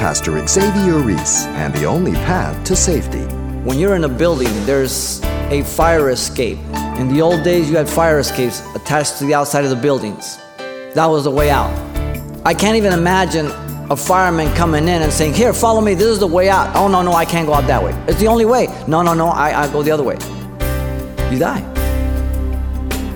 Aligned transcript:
Pastor 0.00 0.46
Xavier 0.46 0.96
Reese 1.00 1.44
and 1.44 1.74
the 1.74 1.84
only 1.84 2.12
path 2.12 2.64
to 2.64 2.74
safety. 2.74 3.20
When 3.64 3.78
you're 3.78 3.96
in 3.96 4.04
a 4.04 4.08
building, 4.08 4.48
there's 4.64 5.22
a 5.50 5.62
fire 5.62 6.08
escape. 6.08 6.56
In 6.96 7.08
the 7.08 7.20
old 7.20 7.44
days, 7.44 7.68
you 7.68 7.76
had 7.76 7.86
fire 7.86 8.18
escapes 8.18 8.62
attached 8.74 9.18
to 9.18 9.26
the 9.26 9.34
outside 9.34 9.64
of 9.64 9.68
the 9.68 9.76
buildings. 9.76 10.38
That 10.94 11.04
was 11.04 11.24
the 11.24 11.30
way 11.30 11.50
out. 11.50 11.70
I 12.46 12.54
can't 12.54 12.78
even 12.78 12.94
imagine 12.94 13.48
a 13.90 13.94
fireman 13.94 14.50
coming 14.56 14.84
in 14.84 15.02
and 15.02 15.12
saying, 15.12 15.34
Here, 15.34 15.52
follow 15.52 15.82
me, 15.82 15.92
this 15.92 16.06
is 16.06 16.20
the 16.20 16.26
way 16.26 16.48
out. 16.48 16.74
Oh, 16.74 16.88
no, 16.88 17.02
no, 17.02 17.12
I 17.12 17.26
can't 17.26 17.46
go 17.46 17.52
out 17.52 17.66
that 17.66 17.82
way. 17.82 17.92
It's 18.08 18.20
the 18.20 18.26
only 18.26 18.46
way. 18.46 18.68
No, 18.88 19.02
no, 19.02 19.12
no, 19.12 19.26
I, 19.26 19.64
I 19.64 19.70
go 19.70 19.82
the 19.82 19.90
other 19.90 20.02
way. 20.02 20.14
You 21.30 21.38
die. 21.38 21.60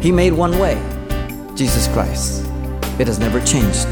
He 0.03 0.13
made 0.13 0.35
one 0.35 0.59
way 0.59 0.75
Jesus 1.57 1.89
Christ. 1.95 2.45
It 3.01 3.07
has 3.07 3.19
never 3.19 3.41
changed. 3.41 3.89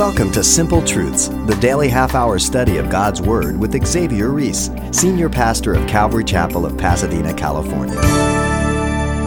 Welcome 0.00 0.32
to 0.32 0.42
Simple 0.42 0.82
Truths, 0.82 1.28
the 1.28 1.58
daily 1.60 1.86
half 1.86 2.14
hour 2.14 2.38
study 2.38 2.78
of 2.78 2.88
God's 2.88 3.20
Word 3.20 3.60
with 3.60 3.86
Xavier 3.86 4.30
Reese, 4.30 4.70
Senior 4.92 5.28
Pastor 5.28 5.74
of 5.74 5.86
Calvary 5.86 6.24
Chapel 6.24 6.64
of 6.64 6.78
Pasadena, 6.78 7.34
California. 7.34 8.00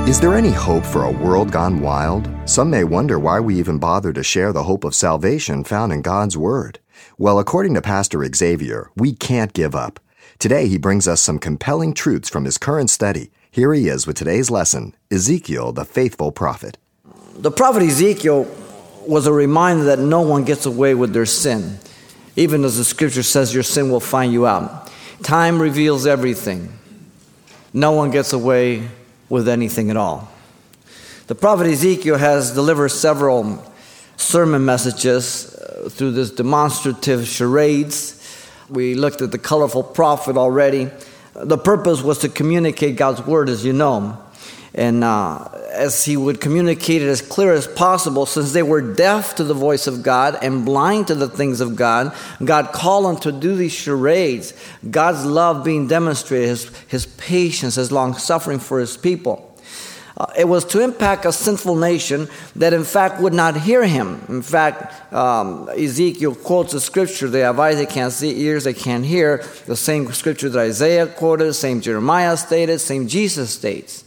Is 0.09 0.19
there 0.19 0.33
any 0.33 0.49
hope 0.49 0.83
for 0.83 1.03
a 1.03 1.11
world 1.11 1.51
gone 1.51 1.79
wild? 1.79 2.27
Some 2.45 2.71
may 2.71 2.83
wonder 2.83 3.19
why 3.19 3.39
we 3.39 3.59
even 3.59 3.77
bother 3.77 4.11
to 4.13 4.23
share 4.23 4.51
the 4.51 4.63
hope 4.63 4.83
of 4.83 4.95
salvation 4.95 5.63
found 5.63 5.93
in 5.93 6.01
God's 6.01 6.39
Word. 6.39 6.79
Well, 7.19 7.37
according 7.37 7.75
to 7.75 7.81
Pastor 7.83 8.27
Xavier, 8.33 8.89
we 8.95 9.13
can't 9.13 9.53
give 9.53 9.75
up. 9.75 9.99
Today, 10.39 10.65
he 10.65 10.79
brings 10.79 11.07
us 11.07 11.21
some 11.21 11.37
compelling 11.37 11.93
truths 11.93 12.29
from 12.29 12.45
his 12.45 12.57
current 12.57 12.89
study. 12.89 13.29
Here 13.51 13.75
he 13.75 13.89
is 13.89 14.07
with 14.07 14.15
today's 14.15 14.49
lesson 14.49 14.95
Ezekiel, 15.11 15.71
the 15.71 15.85
faithful 15.85 16.31
prophet. 16.31 16.79
The 17.35 17.51
prophet 17.51 17.83
Ezekiel 17.83 18.47
was 19.07 19.27
a 19.27 19.33
reminder 19.33 19.83
that 19.85 19.99
no 19.99 20.21
one 20.21 20.43
gets 20.43 20.65
away 20.65 20.93
with 20.95 21.13
their 21.13 21.25
sin. 21.25 21.79
Even 22.35 22.63
as 22.63 22.77
the 22.77 22.83
scripture 22.83 23.23
says, 23.23 23.53
your 23.53 23.63
sin 23.63 23.89
will 23.89 23.99
find 23.99 24.33
you 24.33 24.47
out. 24.47 24.91
Time 25.21 25.61
reveals 25.61 26.05
everything. 26.05 26.71
No 27.73 27.91
one 27.91 28.11
gets 28.11 28.33
away 28.33 28.87
with 29.29 29.47
anything 29.47 29.89
at 29.89 29.97
all. 29.97 30.31
The 31.27 31.35
prophet 31.35 31.67
Ezekiel 31.67 32.17
has 32.17 32.51
delivered 32.51 32.89
several 32.89 33.63
sermon 34.17 34.65
messages 34.65 35.55
uh, 35.55 35.89
through 35.89 36.11
this 36.11 36.31
demonstrative 36.31 37.27
charades. 37.27 38.19
We 38.69 38.95
looked 38.95 39.21
at 39.21 39.31
the 39.31 39.37
colorful 39.37 39.83
prophet 39.83 40.37
already. 40.37 40.89
The 41.33 41.57
purpose 41.57 42.01
was 42.01 42.19
to 42.19 42.29
communicate 42.29 42.95
God's 42.95 43.25
word, 43.25 43.49
as 43.49 43.65
you 43.65 43.73
know. 43.73 44.19
And 44.75 45.03
uh, 45.03 45.47
as 45.73 46.05
he 46.05 46.15
would 46.15 46.39
communicate 46.39 47.01
it 47.01 47.07
as 47.07 47.21
clear 47.21 47.51
as 47.51 47.67
possible, 47.67 48.25
since 48.25 48.53
they 48.53 48.63
were 48.63 48.81
deaf 48.81 49.35
to 49.35 49.43
the 49.43 49.53
voice 49.53 49.87
of 49.87 50.03
God 50.03 50.37
and 50.41 50.65
blind 50.65 51.07
to 51.07 51.15
the 51.15 51.27
things 51.27 51.61
of 51.61 51.75
God, 51.75 52.15
God 52.43 52.71
called 52.71 53.05
them 53.05 53.17
to 53.21 53.31
do 53.31 53.55
these 53.55 53.73
charades. 53.73 54.53
God's 54.89 55.25
love 55.25 55.63
being 55.63 55.87
demonstrated, 55.87 56.49
his, 56.49 56.71
his 56.87 57.05
patience, 57.05 57.75
his 57.75 57.91
long 57.91 58.13
suffering 58.13 58.59
for 58.59 58.79
his 58.79 58.95
people. 58.95 59.49
Uh, 60.15 60.27
it 60.37 60.47
was 60.47 60.63
to 60.63 60.79
impact 60.79 61.25
a 61.25 61.33
sinful 61.33 61.75
nation 61.75 62.29
that, 62.55 62.71
in 62.71 62.83
fact, 62.83 63.19
would 63.19 63.33
not 63.33 63.57
hear 63.57 63.83
him. 63.83 64.23
In 64.29 64.43
fact, 64.43 65.11
um, 65.11 65.67
Ezekiel 65.69 66.35
quotes 66.35 66.75
a 66.75 66.79
scripture 66.79 67.27
they 67.27 67.39
have 67.39 67.59
eyes 67.59 67.77
they 67.77 67.87
can't 67.87 68.13
see, 68.13 68.41
ears 68.43 68.65
they 68.65 68.75
can't 68.75 69.03
hear. 69.03 69.43
The 69.65 69.75
same 69.75 70.13
scripture 70.13 70.49
that 70.49 70.59
Isaiah 70.59 71.07
quoted, 71.07 71.53
same 71.53 71.81
Jeremiah 71.81 72.37
stated, 72.37 72.79
same 72.79 73.07
Jesus 73.07 73.49
states. 73.49 74.03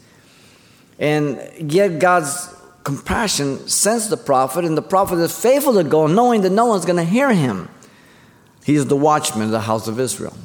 And 0.98 1.72
yet 1.72 1.98
God's 1.98 2.54
compassion 2.84 3.68
sends 3.68 4.08
the 4.08 4.16
prophet, 4.16 4.64
and 4.64 4.76
the 4.76 4.82
prophet 4.82 5.16
is 5.16 5.38
faithful 5.38 5.74
to 5.74 5.84
go, 5.84 6.06
knowing 6.06 6.42
that 6.42 6.50
no 6.50 6.66
one's 6.66 6.84
going 6.84 6.96
to 6.96 7.04
hear 7.04 7.32
him. 7.32 7.68
He 8.64 8.74
is 8.74 8.86
the 8.86 8.96
watchman 8.96 9.42
of 9.42 9.50
the 9.50 9.60
house 9.60 9.88
of 9.88 10.00
Israel. 10.00 10.36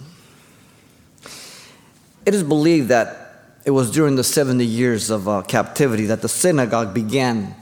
It 2.25 2.35
is 2.35 2.43
believed 2.43 2.89
that 2.89 3.21
it 3.65 3.71
was 3.71 3.91
during 3.91 4.15
the 4.15 4.23
70 4.23 4.65
years 4.65 5.09
of 5.09 5.27
uh, 5.27 5.41
captivity 5.43 6.07
that 6.07 6.21
the 6.21 6.29
synagogue 6.29 6.93
began 6.93 7.55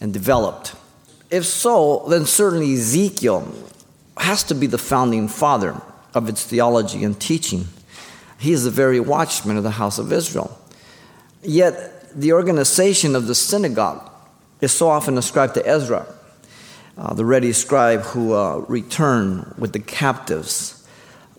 and 0.00 0.12
developed. 0.12 0.74
If 1.30 1.44
so, 1.44 2.04
then 2.08 2.24
certainly 2.26 2.74
Ezekiel 2.74 3.52
has 4.16 4.42
to 4.44 4.54
be 4.54 4.66
the 4.66 4.78
founding 4.78 5.28
father 5.28 5.80
of 6.14 6.28
its 6.28 6.44
theology 6.44 7.04
and 7.04 7.18
teaching. 7.18 7.66
He 8.38 8.52
is 8.52 8.64
the 8.64 8.70
very 8.70 9.00
watchman 9.00 9.56
of 9.56 9.62
the 9.62 9.72
house 9.72 9.98
of 9.98 10.12
Israel. 10.12 10.56
Yet, 11.42 11.99
the 12.14 12.32
organization 12.32 13.14
of 13.14 13.26
the 13.26 13.34
synagogue 13.34 14.10
is 14.60 14.72
so 14.72 14.88
often 14.88 15.16
ascribed 15.16 15.54
to 15.54 15.66
Ezra, 15.66 16.06
uh, 16.98 17.14
the 17.14 17.24
ready 17.24 17.52
scribe 17.52 18.02
who 18.02 18.34
uh, 18.34 18.58
returned 18.68 19.54
with 19.58 19.72
the 19.72 19.78
captives. 19.78 20.86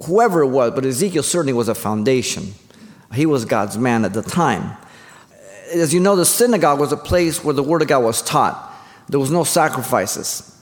Whoever 0.06 0.42
it 0.42 0.48
was, 0.48 0.72
but 0.74 0.86
Ezekiel 0.86 1.24
certainly 1.24 1.54
was 1.54 1.68
a 1.68 1.76
foundation. 1.76 2.54
He 3.14 3.26
was 3.26 3.46
God's 3.46 3.78
man 3.78 4.06
at 4.06 4.14
the 4.14 4.22
time. 4.22 4.78
As 5.74 5.94
you 5.94 6.00
know, 6.00 6.16
the 6.16 6.26
synagogue 6.26 6.80
was 6.80 6.92
a 6.92 6.98
place 6.98 7.44
where 7.44 7.54
the 7.54 7.64
Word 7.64 7.82
of 7.82 7.88
God 7.88 8.04
was 8.04 8.22
taught. 8.22 8.74
There 9.10 9.20
was 9.20 9.32
no 9.32 9.44
sacrifices. 9.44 10.61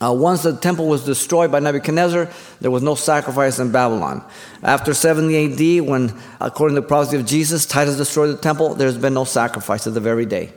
Uh, 0.00 0.12
once 0.12 0.42
the 0.42 0.56
temple 0.56 0.88
was 0.88 1.04
destroyed 1.04 1.52
by 1.52 1.60
Nebuchadnezzar, 1.60 2.28
there 2.60 2.70
was 2.70 2.82
no 2.82 2.94
sacrifice 2.94 3.58
in 3.58 3.70
Babylon. 3.70 4.24
After 4.62 4.92
70 4.92 5.80
AD, 5.80 5.88
when, 5.88 6.12
according 6.40 6.74
to 6.74 6.80
the 6.80 6.86
prophecy 6.86 7.16
of 7.16 7.26
Jesus, 7.26 7.64
Titus 7.64 7.96
destroyed 7.96 8.30
the 8.30 8.40
temple, 8.40 8.74
there's 8.74 8.98
been 8.98 9.14
no 9.14 9.24
sacrifice 9.24 9.84
to 9.84 9.90
the 9.90 10.00
very 10.00 10.26
day. 10.26 10.52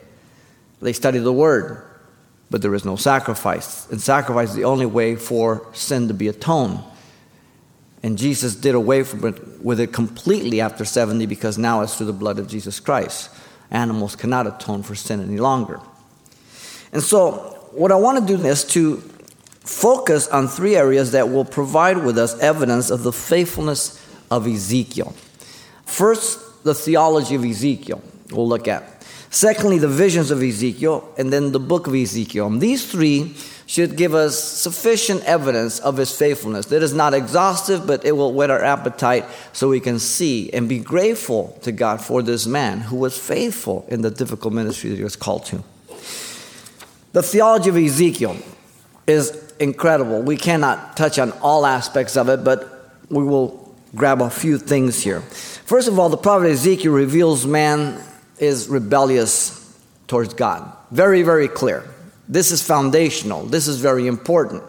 They 0.82 0.92
study 0.92 1.18
the 1.18 1.32
word, 1.32 1.82
but 2.50 2.62
there 2.62 2.74
is 2.74 2.84
no 2.84 2.96
sacrifice. 2.96 3.88
And 3.90 4.00
sacrifice 4.00 4.50
is 4.50 4.56
the 4.56 4.64
only 4.64 4.86
way 4.86 5.16
for 5.16 5.66
sin 5.72 6.08
to 6.08 6.14
be 6.14 6.28
atoned. 6.28 6.80
And 8.02 8.18
Jesus 8.18 8.54
did 8.54 8.74
away 8.74 9.02
from 9.02 9.24
it, 9.26 9.62
with 9.62 9.80
it 9.80 9.92
completely 9.92 10.60
after 10.60 10.84
70 10.84 11.26
because 11.26 11.58
now 11.58 11.82
it's 11.82 11.96
through 11.96 12.06
the 12.06 12.12
blood 12.12 12.38
of 12.38 12.48
Jesus 12.48 12.80
Christ. 12.80 13.30
Animals 13.70 14.14
cannot 14.14 14.46
atone 14.46 14.82
for 14.82 14.94
sin 14.94 15.20
any 15.20 15.38
longer. 15.38 15.80
And 16.92 17.02
so, 17.02 17.54
what 17.72 17.92
I 17.92 17.96
want 17.96 18.26
to 18.26 18.36
do 18.36 18.42
is 18.44 18.64
to 18.64 19.02
focus 19.68 20.26
on 20.28 20.48
three 20.48 20.76
areas 20.76 21.12
that 21.12 21.28
will 21.28 21.44
provide 21.44 21.98
with 21.98 22.16
us 22.16 22.38
evidence 22.40 22.88
of 22.90 23.02
the 23.02 23.12
faithfulness 23.12 24.02
of 24.30 24.46
Ezekiel. 24.46 25.14
First, 25.84 26.64
the 26.64 26.74
theology 26.74 27.34
of 27.34 27.44
Ezekiel, 27.44 28.02
we'll 28.30 28.48
look 28.48 28.66
at. 28.66 28.82
Secondly, 29.30 29.76
the 29.76 29.88
visions 29.88 30.30
of 30.30 30.42
Ezekiel, 30.42 31.06
and 31.18 31.30
then 31.30 31.52
the 31.52 31.60
book 31.60 31.86
of 31.86 31.94
Ezekiel. 31.94 32.46
And 32.46 32.62
these 32.62 32.90
three 32.90 33.34
should 33.66 33.96
give 33.96 34.14
us 34.14 34.42
sufficient 34.42 35.22
evidence 35.24 35.80
of 35.80 35.98
his 35.98 36.16
faithfulness. 36.16 36.66
That 36.66 36.82
is 36.82 36.94
not 36.94 37.12
exhaustive, 37.12 37.86
but 37.86 38.06
it 38.06 38.12
will 38.12 38.32
whet 38.32 38.48
our 38.50 38.64
appetite 38.64 39.26
so 39.52 39.68
we 39.68 39.80
can 39.80 39.98
see 39.98 40.50
and 40.50 40.66
be 40.66 40.78
grateful 40.78 41.58
to 41.60 41.72
God 41.72 42.00
for 42.00 42.22
this 42.22 42.46
man 42.46 42.80
who 42.80 42.96
was 42.96 43.18
faithful 43.18 43.84
in 43.88 44.00
the 44.00 44.10
difficult 44.10 44.54
ministry 44.54 44.88
that 44.88 44.96
he 44.96 45.04
was 45.04 45.16
called 45.16 45.44
to. 45.46 45.62
The 47.12 47.22
theology 47.22 47.68
of 47.68 47.76
Ezekiel 47.76 48.38
is 49.06 49.47
incredible. 49.60 50.22
We 50.22 50.36
cannot 50.36 50.96
touch 50.96 51.18
on 51.18 51.32
all 51.42 51.66
aspects 51.66 52.16
of 52.16 52.28
it, 52.28 52.44
but 52.44 52.92
we 53.08 53.24
will 53.24 53.74
grab 53.94 54.20
a 54.20 54.30
few 54.30 54.58
things 54.58 55.02
here. 55.02 55.20
First 55.20 55.88
of 55.88 55.98
all, 55.98 56.08
the 56.08 56.16
prophet 56.16 56.50
Ezekiel 56.50 56.92
reveals 56.92 57.46
man 57.46 58.00
is 58.38 58.68
rebellious 58.68 59.54
towards 60.06 60.34
God. 60.34 60.70
Very, 60.90 61.22
very 61.22 61.48
clear. 61.48 61.84
This 62.28 62.50
is 62.50 62.62
foundational. 62.62 63.44
This 63.46 63.66
is 63.68 63.80
very 63.80 64.06
important. 64.06 64.62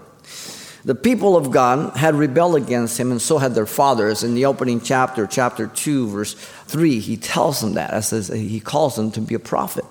The 0.85 0.95
people 0.95 1.35
of 1.35 1.51
God 1.51 1.97
had 1.97 2.16
rebelled 2.16 2.56
against 2.56 2.97
him, 2.97 3.11
and 3.11 3.21
so 3.21 3.38
had 3.38 3.53
their 3.53 3.66
fathers. 3.66 4.23
In 4.23 4.33
the 4.33 4.45
opening 4.45 4.79
chapter, 4.79 5.27
chapter 5.27 5.67
2, 5.67 6.07
verse 6.07 6.33
3, 6.33 7.00
he 7.00 7.17
tells 7.17 7.59
them 7.59 7.74
that. 7.74 8.03
Says 8.06 8.30
he 8.30 8.62
calls 8.62 8.95
them 8.95 9.12
to 9.12 9.21
be 9.21 9.35
a 9.35 9.39
prophet. 9.39 9.83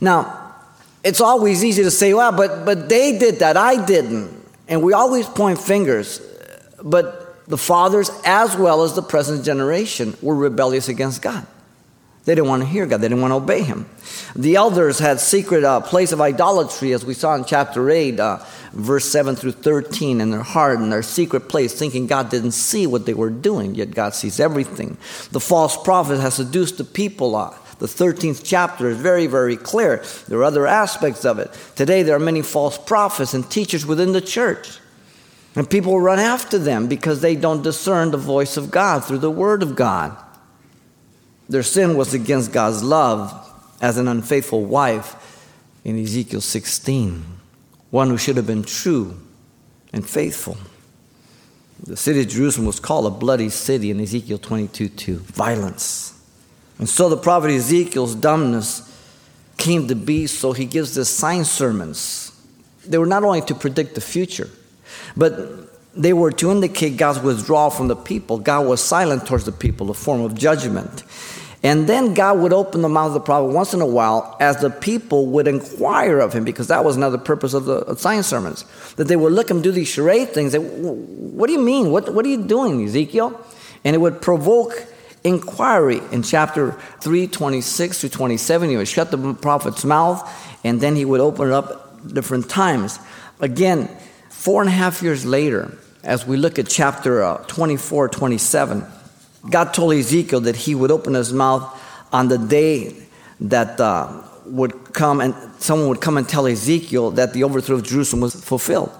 Now, 0.00 0.47
it's 1.04 1.20
always 1.20 1.64
easy 1.64 1.82
to 1.82 1.90
say, 1.90 2.12
well, 2.14 2.32
but, 2.32 2.64
but 2.64 2.88
they 2.88 3.18
did 3.18 3.40
that, 3.40 3.56
I 3.56 3.84
didn't. 3.84 4.34
And 4.66 4.82
we 4.82 4.92
always 4.92 5.26
point 5.26 5.58
fingers. 5.58 6.20
But 6.82 7.46
the 7.48 7.58
fathers, 7.58 8.10
as 8.24 8.56
well 8.56 8.82
as 8.82 8.94
the 8.94 9.02
present 9.02 9.44
generation, 9.44 10.16
were 10.20 10.34
rebellious 10.34 10.88
against 10.88 11.22
God. 11.22 11.46
They 12.24 12.34
didn't 12.34 12.48
want 12.48 12.62
to 12.62 12.68
hear 12.68 12.84
God, 12.84 13.00
they 13.00 13.08
didn't 13.08 13.22
want 13.22 13.30
to 13.30 13.36
obey 13.36 13.62
Him. 13.62 13.88
The 14.36 14.56
elders 14.56 14.98
had 14.98 15.18
secret 15.18 15.64
uh, 15.64 15.80
place 15.80 16.12
of 16.12 16.20
idolatry, 16.20 16.92
as 16.92 17.02
we 17.02 17.14
saw 17.14 17.34
in 17.34 17.46
chapter 17.46 17.88
8, 17.88 18.20
uh, 18.20 18.44
verse 18.74 19.06
7 19.06 19.34
through 19.34 19.52
13, 19.52 20.20
in 20.20 20.30
their 20.30 20.42
heart, 20.42 20.78
in 20.78 20.90
their 20.90 21.02
secret 21.02 21.48
place, 21.48 21.72
thinking 21.72 22.06
God 22.06 22.28
didn't 22.28 22.52
see 22.52 22.86
what 22.86 23.06
they 23.06 23.14
were 23.14 23.30
doing, 23.30 23.74
yet 23.74 23.92
God 23.92 24.14
sees 24.14 24.40
everything. 24.40 24.98
The 25.30 25.40
false 25.40 25.82
prophet 25.82 26.20
has 26.20 26.34
seduced 26.34 26.76
the 26.76 26.84
people. 26.84 27.34
Uh, 27.34 27.54
the 27.78 27.86
13th 27.86 28.42
chapter 28.44 28.88
is 28.88 28.96
very, 28.96 29.26
very 29.26 29.56
clear. 29.56 30.02
There 30.26 30.38
are 30.38 30.44
other 30.44 30.66
aspects 30.66 31.24
of 31.24 31.38
it. 31.38 31.56
Today, 31.76 32.02
there 32.02 32.16
are 32.16 32.20
many 32.20 32.42
false 32.42 32.76
prophets 32.76 33.34
and 33.34 33.48
teachers 33.48 33.86
within 33.86 34.12
the 34.12 34.20
church. 34.20 34.78
And 35.54 35.68
people 35.68 36.00
run 36.00 36.18
after 36.18 36.58
them 36.58 36.88
because 36.88 37.20
they 37.20 37.36
don't 37.36 37.62
discern 37.62 38.10
the 38.10 38.16
voice 38.16 38.56
of 38.56 38.70
God 38.70 39.04
through 39.04 39.18
the 39.18 39.30
Word 39.30 39.62
of 39.62 39.76
God. 39.76 40.16
Their 41.48 41.62
sin 41.62 41.96
was 41.96 42.14
against 42.14 42.52
God's 42.52 42.82
love 42.82 43.32
as 43.80 43.96
an 43.96 44.08
unfaithful 44.08 44.64
wife 44.64 45.14
in 45.84 45.98
Ezekiel 45.98 46.40
16, 46.40 47.24
one 47.90 48.10
who 48.10 48.18
should 48.18 48.36
have 48.36 48.46
been 48.46 48.64
true 48.64 49.18
and 49.92 50.06
faithful. 50.06 50.56
The 51.82 51.96
city 51.96 52.20
of 52.20 52.28
Jerusalem 52.28 52.66
was 52.66 52.80
called 52.80 53.06
a 53.06 53.10
bloody 53.10 53.48
city 53.48 53.90
in 53.90 54.00
Ezekiel 54.00 54.38
22 54.38 54.88
2. 54.88 55.18
Violence. 55.18 56.17
And 56.78 56.88
so 56.88 57.08
the 57.08 57.16
prophet 57.16 57.50
Ezekiel's 57.50 58.14
dumbness 58.14 58.84
came 59.56 59.88
to 59.88 59.94
be, 59.94 60.26
so 60.26 60.52
he 60.52 60.64
gives 60.64 60.94
the 60.94 61.04
sign 61.04 61.44
sermons. 61.44 62.32
They 62.86 62.98
were 62.98 63.06
not 63.06 63.24
only 63.24 63.40
to 63.42 63.54
predict 63.54 63.94
the 63.94 64.00
future, 64.00 64.48
but 65.16 65.68
they 65.94 66.12
were 66.12 66.30
to 66.30 66.50
indicate 66.50 66.96
God's 66.96 67.18
withdrawal 67.18 67.70
from 67.70 67.88
the 67.88 67.96
people. 67.96 68.38
God 68.38 68.66
was 68.66 68.80
silent 68.80 69.26
towards 69.26 69.44
the 69.44 69.52
people, 69.52 69.90
a 69.90 69.94
form 69.94 70.20
of 70.20 70.34
judgment. 70.34 71.02
And 71.64 71.88
then 71.88 72.14
God 72.14 72.38
would 72.38 72.52
open 72.52 72.82
the 72.82 72.88
mouth 72.88 73.08
of 73.08 73.14
the 73.14 73.20
prophet 73.20 73.52
once 73.52 73.74
in 73.74 73.80
a 73.80 73.86
while 73.86 74.36
as 74.38 74.58
the 74.58 74.70
people 74.70 75.26
would 75.26 75.48
inquire 75.48 76.20
of 76.20 76.32
him, 76.32 76.44
because 76.44 76.68
that 76.68 76.84
was 76.84 76.96
another 76.96 77.18
purpose 77.18 77.52
of 77.52 77.64
the 77.64 77.96
sign 77.96 78.22
sermons. 78.22 78.64
That 78.94 79.08
they 79.08 79.16
would 79.16 79.32
look 79.32 79.50
him 79.50 79.60
do 79.60 79.72
these 79.72 79.88
charade 79.88 80.30
things. 80.30 80.52
They, 80.52 80.58
what 80.58 81.48
do 81.48 81.52
you 81.52 81.60
mean? 81.60 81.90
What, 81.90 82.14
what 82.14 82.24
are 82.24 82.28
you 82.28 82.44
doing, 82.44 82.84
Ezekiel? 82.84 83.44
And 83.84 83.96
it 83.96 83.98
would 83.98 84.22
provoke 84.22 84.86
inquiry 85.24 86.00
in 86.12 86.22
chapter 86.22 86.72
3, 87.00 87.26
26 87.26 88.00
to 88.02 88.08
27. 88.08 88.70
He 88.70 88.76
would 88.76 88.88
shut 88.88 89.10
the 89.10 89.34
prophet's 89.34 89.84
mouth, 89.84 90.28
and 90.64 90.80
then 90.80 90.96
he 90.96 91.04
would 91.04 91.20
open 91.20 91.48
it 91.48 91.54
up 91.54 92.06
different 92.12 92.48
times. 92.48 92.98
Again, 93.40 93.88
four 94.30 94.62
and 94.62 94.68
a 94.68 94.72
half 94.72 95.02
years 95.02 95.24
later, 95.24 95.76
as 96.04 96.26
we 96.26 96.36
look 96.36 96.58
at 96.58 96.68
chapter 96.68 97.22
uh, 97.22 97.38
24, 97.48 98.08
27, 98.08 98.84
God 99.50 99.74
told 99.74 99.94
Ezekiel 99.94 100.40
that 100.40 100.56
he 100.56 100.74
would 100.74 100.90
open 100.90 101.14
his 101.14 101.32
mouth 101.32 101.64
on 102.12 102.28
the 102.28 102.38
day 102.38 102.94
that 103.40 103.80
uh, 103.80 104.22
would 104.46 104.92
come 104.92 105.20
and 105.20 105.34
someone 105.58 105.88
would 105.88 106.00
come 106.00 106.16
and 106.16 106.28
tell 106.28 106.46
Ezekiel 106.46 107.12
that 107.12 107.32
the 107.32 107.44
overthrow 107.44 107.76
of 107.76 107.82
Jerusalem 107.82 108.22
was 108.22 108.34
fulfilled. 108.34 108.90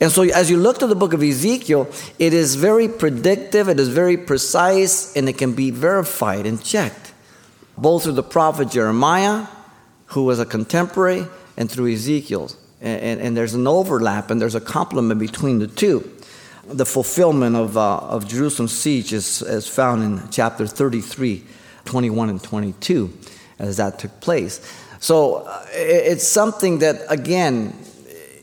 And 0.00 0.12
so, 0.12 0.22
as 0.22 0.48
you 0.48 0.58
look 0.58 0.78
to 0.78 0.86
the 0.86 0.94
book 0.94 1.12
of 1.12 1.22
Ezekiel, 1.22 1.88
it 2.18 2.32
is 2.32 2.54
very 2.54 2.88
predictive, 2.88 3.68
it 3.68 3.80
is 3.80 3.88
very 3.88 4.16
precise, 4.16 5.16
and 5.16 5.28
it 5.28 5.38
can 5.38 5.54
be 5.54 5.70
verified 5.70 6.46
and 6.46 6.62
checked, 6.62 7.12
both 7.76 8.04
through 8.04 8.12
the 8.12 8.22
prophet 8.22 8.70
Jeremiah, 8.70 9.46
who 10.06 10.24
was 10.24 10.38
a 10.38 10.46
contemporary, 10.46 11.26
and 11.56 11.70
through 11.70 11.92
Ezekiel. 11.92 12.50
And, 12.80 13.02
and, 13.02 13.20
and 13.20 13.36
there's 13.36 13.54
an 13.54 13.66
overlap 13.66 14.30
and 14.30 14.40
there's 14.40 14.54
a 14.54 14.60
complement 14.60 15.18
between 15.18 15.58
the 15.58 15.66
two 15.66 16.08
the 16.68 16.86
fulfillment 16.86 17.56
of, 17.56 17.76
uh, 17.76 17.96
of 17.96 18.28
Jerusalem's 18.28 18.76
siege 18.76 19.12
is, 19.12 19.42
is 19.42 19.66
found 19.66 20.02
in 20.02 20.28
chapter 20.30 20.66
33, 20.66 21.44
21 21.84 22.28
and 22.28 22.42
22, 22.42 23.12
as 23.58 23.78
that 23.78 23.98
took 23.98 24.20
place. 24.20 24.60
So 25.00 25.36
uh, 25.36 25.64
it's 25.72 26.26
something 26.26 26.80
that, 26.80 27.02
again, 27.08 27.74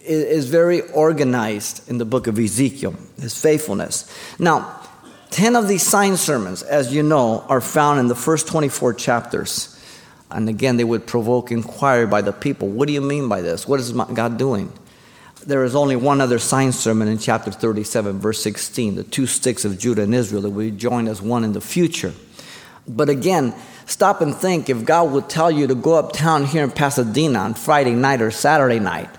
is 0.06 0.50
very 0.50 0.82
organized 0.92 1.88
in 1.90 1.98
the 1.98 2.06
book 2.06 2.28
of 2.28 2.38
Ezekiel, 2.40 2.96
his 3.20 3.40
faithfulness. 3.40 4.12
Now, 4.40 4.82
10 5.32 5.56
of 5.56 5.68
these 5.68 5.84
sign 5.84 6.18
sermons, 6.18 6.64
as 6.64 6.94
you 6.94 7.04
know, 7.04 7.46
are 7.50 7.62
found 7.62 8.00
in 8.00 8.08
the 8.08 8.16
first 8.16 8.48
24 8.48 8.94
chapters. 8.94 9.72
And 10.32 10.48
again, 10.48 10.78
they 10.78 10.84
would 10.84 11.06
provoke 11.06 11.52
inquiry 11.52 12.08
by 12.08 12.22
the 12.22 12.34
people. 12.34 12.70
What 12.70 12.88
do 12.88 12.94
you 12.94 13.02
mean 13.02 13.28
by 13.28 13.42
this? 13.42 13.68
What 13.68 13.80
is 13.80 13.92
God 13.92 14.38
doing? 14.38 14.72
there 15.46 15.64
is 15.64 15.76
only 15.76 15.96
one 15.96 16.22
other 16.22 16.40
sign 16.40 16.72
sermon 16.72 17.08
in 17.08 17.20
chapter 17.20 17.52
37, 17.52 18.20
verse 18.20 18.42
16, 18.42 18.96
the 18.96 19.04
two 19.04 19.28
sticks 19.28 19.64
of 19.64 19.78
Judah 19.78 20.02
and 20.02 20.14
Israel 20.14 20.42
that 20.42 20.50
we 20.50 20.72
join 20.72 21.08
as 21.08 21.22
one 21.22 21.44
in 21.44 21.54
the 21.54 21.62
future. 21.62 22.14
But 22.88 23.10
again, 23.10 23.54
stop 23.86 24.22
and 24.22 24.36
think 24.36 24.70
if 24.70 24.86
God 24.86 25.12
would 25.12 25.30
tell 25.30 25.52
you 25.52 25.68
to 25.68 25.76
go 25.76 25.96
uptown 25.96 26.46
here 26.46 26.64
in 26.64 26.72
Pasadena 26.72 27.40
on 27.40 27.54
Friday 27.54 27.94
night 27.94 28.22
or 28.22 28.32
Saturday 28.32 28.80
night 28.80 29.10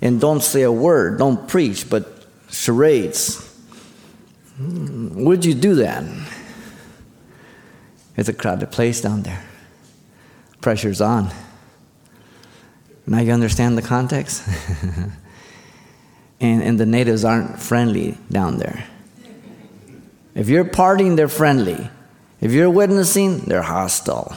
and 0.00 0.20
don't 0.20 0.42
say 0.42 0.62
a 0.62 0.72
word, 0.72 1.18
don't 1.18 1.48
preach, 1.48 1.88
but 1.88 2.26
charades. 2.50 3.46
Would 4.58 5.44
you 5.44 5.54
do 5.54 5.76
that? 5.76 6.04
It's 8.16 8.28
a 8.28 8.32
crowded 8.32 8.70
place 8.70 9.00
down 9.00 9.22
there. 9.22 9.42
Pressure's 10.60 11.00
on. 11.00 11.30
Now 13.06 13.20
you 13.20 13.32
understand 13.32 13.78
the 13.78 13.82
context? 13.82 14.46
and, 16.40 16.62
and 16.62 16.78
the 16.78 16.86
natives 16.86 17.24
aren't 17.24 17.58
friendly 17.58 18.18
down 18.30 18.58
there. 18.58 18.86
If 20.34 20.48
you're 20.48 20.64
partying, 20.64 21.16
they're 21.16 21.28
friendly. 21.28 21.90
If 22.40 22.52
you're 22.52 22.70
witnessing, 22.70 23.40
they're 23.40 23.62
hostile. 23.62 24.36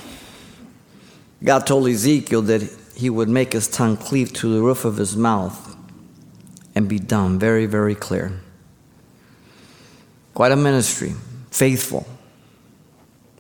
God 1.44 1.68
told 1.68 1.88
Ezekiel 1.88 2.42
that 2.44 2.62
he 2.96 3.10
would 3.10 3.30
make 3.30 3.54
his 3.54 3.68
tongue 3.68 3.98
cleave 3.98 4.34
to 4.34 4.54
the 4.54 4.62
roof 4.62 4.86
of 4.86 4.98
his 4.98 5.16
mouth 5.16 5.76
and 6.76 6.88
be 6.88 7.00
dumb. 7.00 7.40
Very, 7.40 7.66
very 7.66 7.96
clear. 7.96 8.40
Quite 10.34 10.52
a 10.52 10.56
ministry, 10.56 11.14
faithful. 11.52 12.08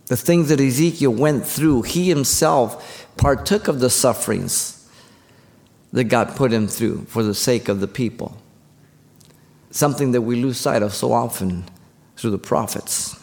The 0.08 0.18
things 0.18 0.50
that 0.50 0.60
Ezekiel 0.60 1.14
went 1.14 1.46
through, 1.46 1.84
he 1.84 2.10
himself 2.10 3.08
partook 3.18 3.68
of 3.68 3.80
the 3.80 3.90
sufferings 3.90 4.88
that 5.92 6.06
God 6.06 6.36
put 6.36 6.52
him 6.52 6.68
through 6.68 7.06
for 7.06 7.24
the 7.24 7.34
sake 7.34 7.70
of 7.70 7.80
the 7.80 7.88
people 7.88 8.38
something 9.74 10.12
that 10.12 10.22
we 10.22 10.36
lose 10.36 10.58
sight 10.58 10.84
of 10.84 10.94
so 10.94 11.12
often 11.12 11.66
through 12.16 12.30
the 12.30 12.38
prophets. 12.38 13.20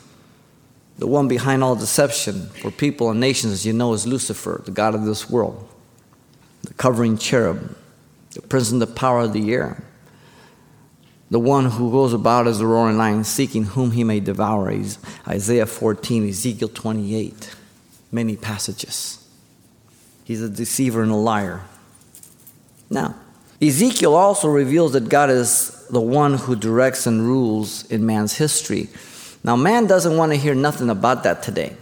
The 0.98 1.06
one 1.06 1.28
behind 1.28 1.62
all 1.62 1.76
deception 1.76 2.48
for 2.60 2.70
people 2.70 3.08
and 3.10 3.20
nations, 3.20 3.52
as 3.52 3.64
you 3.64 3.72
know, 3.72 3.92
is 3.94 4.06
Lucifer, 4.06 4.60
the 4.64 4.72
God 4.72 4.94
of 4.94 5.04
this 5.04 5.30
world, 5.30 5.66
the 6.62 6.74
covering 6.74 7.16
cherub, 7.16 7.76
the 8.32 8.42
prince 8.42 8.70
and 8.70 8.80
the 8.80 8.86
power 8.86 9.20
of 9.20 9.32
the 9.32 9.52
air, 9.52 9.82
the 11.30 11.38
one 11.38 11.66
who 11.66 11.90
goes 11.90 12.12
about 12.12 12.46
as 12.46 12.60
a 12.60 12.66
roaring 12.66 12.98
lion, 12.98 13.24
seeking 13.24 13.64
whom 13.64 13.92
he 13.92 14.02
may 14.02 14.20
devour. 14.20 14.72
Isaiah 15.28 15.66
14, 15.66 16.28
Ezekiel 16.28 16.68
28, 16.68 17.54
many 18.10 18.36
passages. 18.36 19.16
He's 20.24 20.42
a 20.42 20.48
deceiver 20.48 21.02
and 21.02 21.12
a 21.12 21.16
liar. 21.16 21.62
Now, 22.88 23.14
Ezekiel 23.62 24.14
also 24.14 24.48
reveals 24.48 24.92
that 24.92 25.08
God 25.08 25.30
is 25.30 25.86
the 25.90 26.00
one 26.00 26.34
who 26.34 26.56
directs 26.56 27.06
and 27.06 27.22
rules 27.22 27.88
in 27.90 28.06
man's 28.06 28.36
history. 28.36 28.88
Now, 29.44 29.54
man 29.56 29.86
doesn't 29.86 30.16
want 30.16 30.32
to 30.32 30.38
hear 30.38 30.54
nothing 30.54 30.90
about 30.90 31.22
that 31.24 31.42
today. 31.42 31.76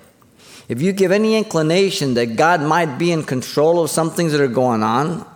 If 0.68 0.82
you 0.82 0.92
give 0.92 1.10
any 1.10 1.34
inclination 1.37 2.14
that 2.14 2.37
God 2.37 2.60
might 2.60 2.98
be 2.98 3.10
in 3.10 3.22
control 3.22 3.82
of 3.82 3.90
some 3.90 4.10
things 4.10 4.32
that 4.32 4.40
are 4.40 4.48
going 4.48 4.82
on, 4.82 5.26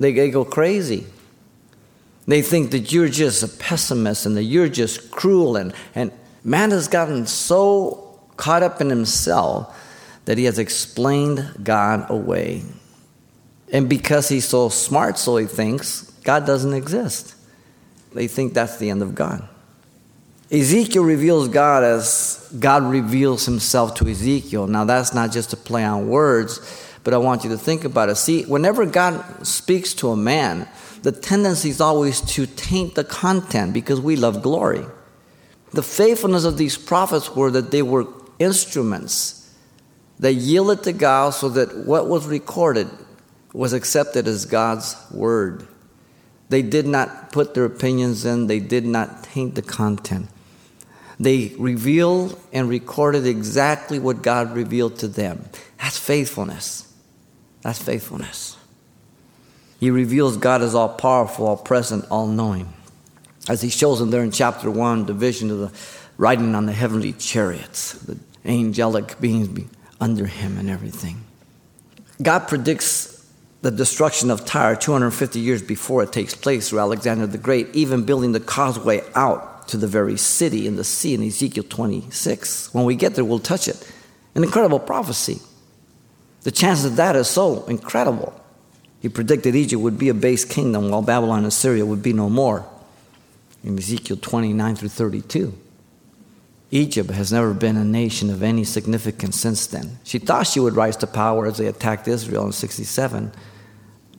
they, 0.00 0.12
they 0.12 0.30
go 0.30 0.44
crazy. 0.44 1.06
They 2.26 2.42
think 2.42 2.72
that 2.72 2.92
you're 2.92 3.08
just 3.08 3.42
a 3.42 3.48
pessimist 3.48 4.26
and 4.26 4.36
that 4.36 4.44
you're 4.44 4.68
just 4.68 5.10
cruel. 5.10 5.56
And, 5.56 5.72
and 5.94 6.12
man 6.42 6.70
has 6.72 6.88
gotten 6.88 7.26
so 7.26 8.20
caught 8.36 8.62
up 8.62 8.80
in 8.80 8.88
himself 8.88 9.76
that 10.24 10.38
he 10.38 10.44
has 10.44 10.58
explained 10.58 11.60
God 11.62 12.10
away. 12.10 12.62
And 13.72 13.88
because 13.88 14.28
he's 14.28 14.46
so 14.46 14.68
smart, 14.68 15.18
so 15.18 15.36
he 15.36 15.46
thinks, 15.46 16.10
God 16.24 16.46
doesn't 16.46 16.74
exist. 16.74 17.34
They 18.12 18.26
think 18.26 18.54
that's 18.54 18.78
the 18.78 18.90
end 18.90 19.02
of 19.02 19.14
God. 19.14 19.48
Ezekiel 20.52 21.04
reveals 21.04 21.46
God 21.48 21.84
as 21.84 22.52
God 22.58 22.82
reveals 22.82 23.46
himself 23.46 23.94
to 23.96 24.08
Ezekiel. 24.08 24.66
Now, 24.66 24.84
that's 24.84 25.14
not 25.14 25.30
just 25.30 25.52
a 25.52 25.56
play 25.56 25.84
on 25.84 26.08
words, 26.08 26.60
but 27.04 27.14
I 27.14 27.18
want 27.18 27.44
you 27.44 27.50
to 27.50 27.58
think 27.58 27.84
about 27.84 28.08
it. 28.08 28.16
See, 28.16 28.42
whenever 28.44 28.84
God 28.84 29.46
speaks 29.46 29.94
to 29.94 30.10
a 30.10 30.16
man, 30.16 30.68
the 31.02 31.12
tendency 31.12 31.70
is 31.70 31.80
always 31.80 32.20
to 32.32 32.46
taint 32.46 32.96
the 32.96 33.04
content 33.04 33.72
because 33.72 34.00
we 34.00 34.16
love 34.16 34.42
glory. 34.42 34.84
The 35.72 35.84
faithfulness 35.84 36.44
of 36.44 36.58
these 36.58 36.76
prophets 36.76 37.34
were 37.36 37.52
that 37.52 37.70
they 37.70 37.82
were 37.82 38.08
instruments 38.40 39.54
that 40.18 40.32
yielded 40.32 40.82
to 40.82 40.92
God 40.92 41.30
so 41.30 41.48
that 41.50 41.86
what 41.86 42.08
was 42.08 42.26
recorded 42.26 42.88
was 43.52 43.72
accepted 43.72 44.26
as 44.26 44.46
God's 44.46 44.96
word. 45.12 45.66
They 46.48 46.62
did 46.62 46.86
not 46.86 47.30
put 47.30 47.54
their 47.54 47.64
opinions 47.64 48.24
in, 48.24 48.48
they 48.48 48.58
did 48.58 48.84
not 48.84 49.22
taint 49.22 49.54
the 49.54 49.62
content. 49.62 50.28
They 51.20 51.54
revealed 51.58 52.40
and 52.50 52.66
recorded 52.66 53.26
exactly 53.26 53.98
what 53.98 54.22
God 54.22 54.54
revealed 54.54 54.98
to 55.00 55.08
them. 55.08 55.44
That's 55.78 55.98
faithfulness. 55.98 56.90
That's 57.60 57.80
faithfulness. 57.80 58.56
He 59.78 59.90
reveals 59.90 60.38
God 60.38 60.62
as 60.62 60.74
all 60.74 60.88
powerful, 60.88 61.46
all 61.46 61.58
present, 61.58 62.06
all 62.10 62.26
knowing. 62.26 62.72
As 63.50 63.60
he 63.60 63.68
shows 63.68 63.98
them 63.98 64.10
there 64.10 64.22
in 64.22 64.30
chapter 64.30 64.70
1, 64.70 65.04
the 65.04 65.12
vision 65.12 65.50
of 65.50 65.58
the 65.58 65.72
riding 66.16 66.54
on 66.54 66.64
the 66.64 66.72
heavenly 66.72 67.12
chariots, 67.12 67.92
the 67.92 68.18
angelic 68.46 69.20
beings 69.20 69.66
under 70.00 70.26
him 70.26 70.56
and 70.56 70.70
everything. 70.70 71.22
God 72.22 72.48
predicts 72.48 73.26
the 73.60 73.70
destruction 73.70 74.30
of 74.30 74.46
Tyre 74.46 74.74
250 74.74 75.38
years 75.38 75.62
before 75.62 76.02
it 76.02 76.12
takes 76.12 76.34
place 76.34 76.70
through 76.70 76.78
Alexander 76.78 77.26
the 77.26 77.36
Great, 77.36 77.74
even 77.74 78.04
building 78.04 78.32
the 78.32 78.40
causeway 78.40 79.02
out 79.14 79.59
to 79.70 79.76
the 79.76 79.86
very 79.86 80.16
city 80.16 80.66
in 80.66 80.76
the 80.76 80.84
sea 80.84 81.14
in 81.14 81.22
Ezekiel 81.22 81.64
26. 81.68 82.74
When 82.74 82.84
we 82.84 82.94
get 82.96 83.14
there, 83.14 83.24
we'll 83.24 83.38
touch 83.38 83.68
it. 83.68 83.92
An 84.34 84.44
incredible 84.44 84.78
prophecy. 84.78 85.40
The 86.42 86.50
chances 86.50 86.84
of 86.84 86.96
that 86.96 87.16
is 87.16 87.28
so 87.28 87.64
incredible. 87.66 88.34
He 89.00 89.08
predicted 89.08 89.54
Egypt 89.54 89.82
would 89.82 89.98
be 89.98 90.08
a 90.08 90.14
base 90.14 90.44
kingdom 90.44 90.90
while 90.90 91.02
Babylon 91.02 91.44
and 91.44 91.52
Syria 91.52 91.86
would 91.86 92.02
be 92.02 92.12
no 92.12 92.28
more. 92.28 92.66
In 93.64 93.78
Ezekiel 93.78 94.18
29 94.20 94.76
through 94.76 94.88
32. 94.88 95.54
Egypt 96.70 97.10
has 97.10 97.32
never 97.32 97.52
been 97.52 97.76
a 97.76 97.84
nation 97.84 98.30
of 98.30 98.42
any 98.42 98.64
significance 98.64 99.38
since 99.38 99.66
then. 99.66 99.98
She 100.04 100.18
thought 100.18 100.46
she 100.46 100.60
would 100.60 100.76
rise 100.76 100.96
to 100.98 101.06
power 101.06 101.46
as 101.46 101.58
they 101.58 101.66
attacked 101.66 102.06
Israel 102.06 102.46
in 102.46 102.52
67, 102.52 103.32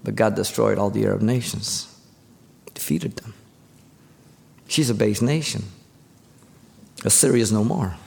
but 0.04 0.16
God 0.16 0.36
destroyed 0.36 0.78
all 0.78 0.90
the 0.90 1.06
Arab 1.06 1.22
nations, 1.22 1.88
defeated 2.74 3.16
them. 3.18 3.34
She's 4.72 4.90
a 4.90 4.96
base 4.96 5.22
nation. 5.22 5.66
Assyria 7.04 7.44
is 7.44 7.52
no 7.52 7.62
more. 7.62 7.98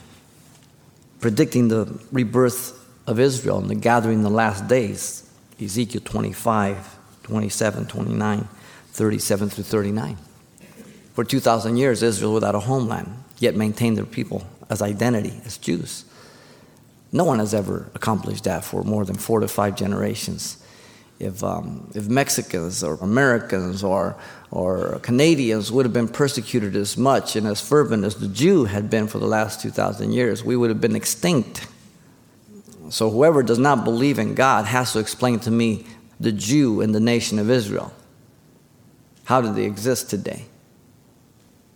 Predicting 1.20 1.68
the 1.68 2.00
rebirth 2.10 2.82
of 3.06 3.20
Israel 3.20 3.58
and 3.58 3.68
the 3.68 3.74
gathering 3.74 4.20
in 4.20 4.22
the 4.22 4.30
last 4.30 4.66
days, 4.66 5.28
Ezekiel 5.60 6.00
25, 6.02 6.98
27, 7.24 7.86
29, 7.86 8.48
37 8.92 9.48
through 9.50 9.64
39. 9.64 10.16
For 11.12 11.22
2,000 11.22 11.76
years, 11.76 12.02
Israel 12.02 12.32
without 12.32 12.54
a 12.54 12.60
homeland, 12.60 13.12
yet 13.38 13.54
maintained 13.54 13.98
their 13.98 14.06
people 14.06 14.46
as 14.70 14.80
identity, 14.80 15.42
as 15.44 15.58
Jews. 15.58 16.06
No 17.12 17.24
one 17.24 17.40
has 17.40 17.52
ever 17.52 17.90
accomplished 17.94 18.44
that 18.44 18.64
for 18.64 18.82
more 18.84 19.04
than 19.04 19.16
four 19.16 19.40
to 19.40 19.48
five 19.48 19.76
generations. 19.76 20.63
If, 21.20 21.44
um, 21.44 21.90
if 21.94 22.08
Mexicans 22.08 22.82
or 22.82 22.94
Americans 22.96 23.84
or, 23.84 24.16
or 24.50 24.98
Canadians 25.00 25.70
would 25.70 25.86
have 25.86 25.92
been 25.92 26.08
persecuted 26.08 26.74
as 26.74 26.96
much 26.96 27.36
and 27.36 27.46
as 27.46 27.60
fervent 27.60 28.04
as 28.04 28.16
the 28.16 28.28
Jew 28.28 28.64
had 28.64 28.90
been 28.90 29.06
for 29.06 29.18
the 29.18 29.26
last 29.26 29.60
2,000 29.60 30.12
years, 30.12 30.42
we 30.42 30.56
would 30.56 30.70
have 30.70 30.80
been 30.80 30.96
extinct. 30.96 31.66
So 32.90 33.10
whoever 33.10 33.42
does 33.42 33.58
not 33.58 33.84
believe 33.84 34.18
in 34.18 34.34
God 34.34 34.66
has 34.66 34.92
to 34.92 34.98
explain 34.98 35.38
to 35.40 35.50
me 35.50 35.86
the 36.18 36.32
Jew 36.32 36.80
and 36.80 36.94
the 36.94 37.00
nation 37.00 37.38
of 37.38 37.50
Israel. 37.50 37.92
How 39.24 39.40
do 39.40 39.52
they 39.52 39.64
exist 39.64 40.10
today? 40.10 40.46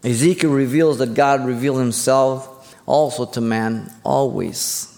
Ezekiel 0.05 0.51
reveals 0.51 0.99
that 0.99 1.15
God 1.15 1.45
revealed 1.45 1.79
himself 1.79 2.77
also 2.87 3.25
to 3.27 3.41
man 3.41 3.93
always. 4.05 4.98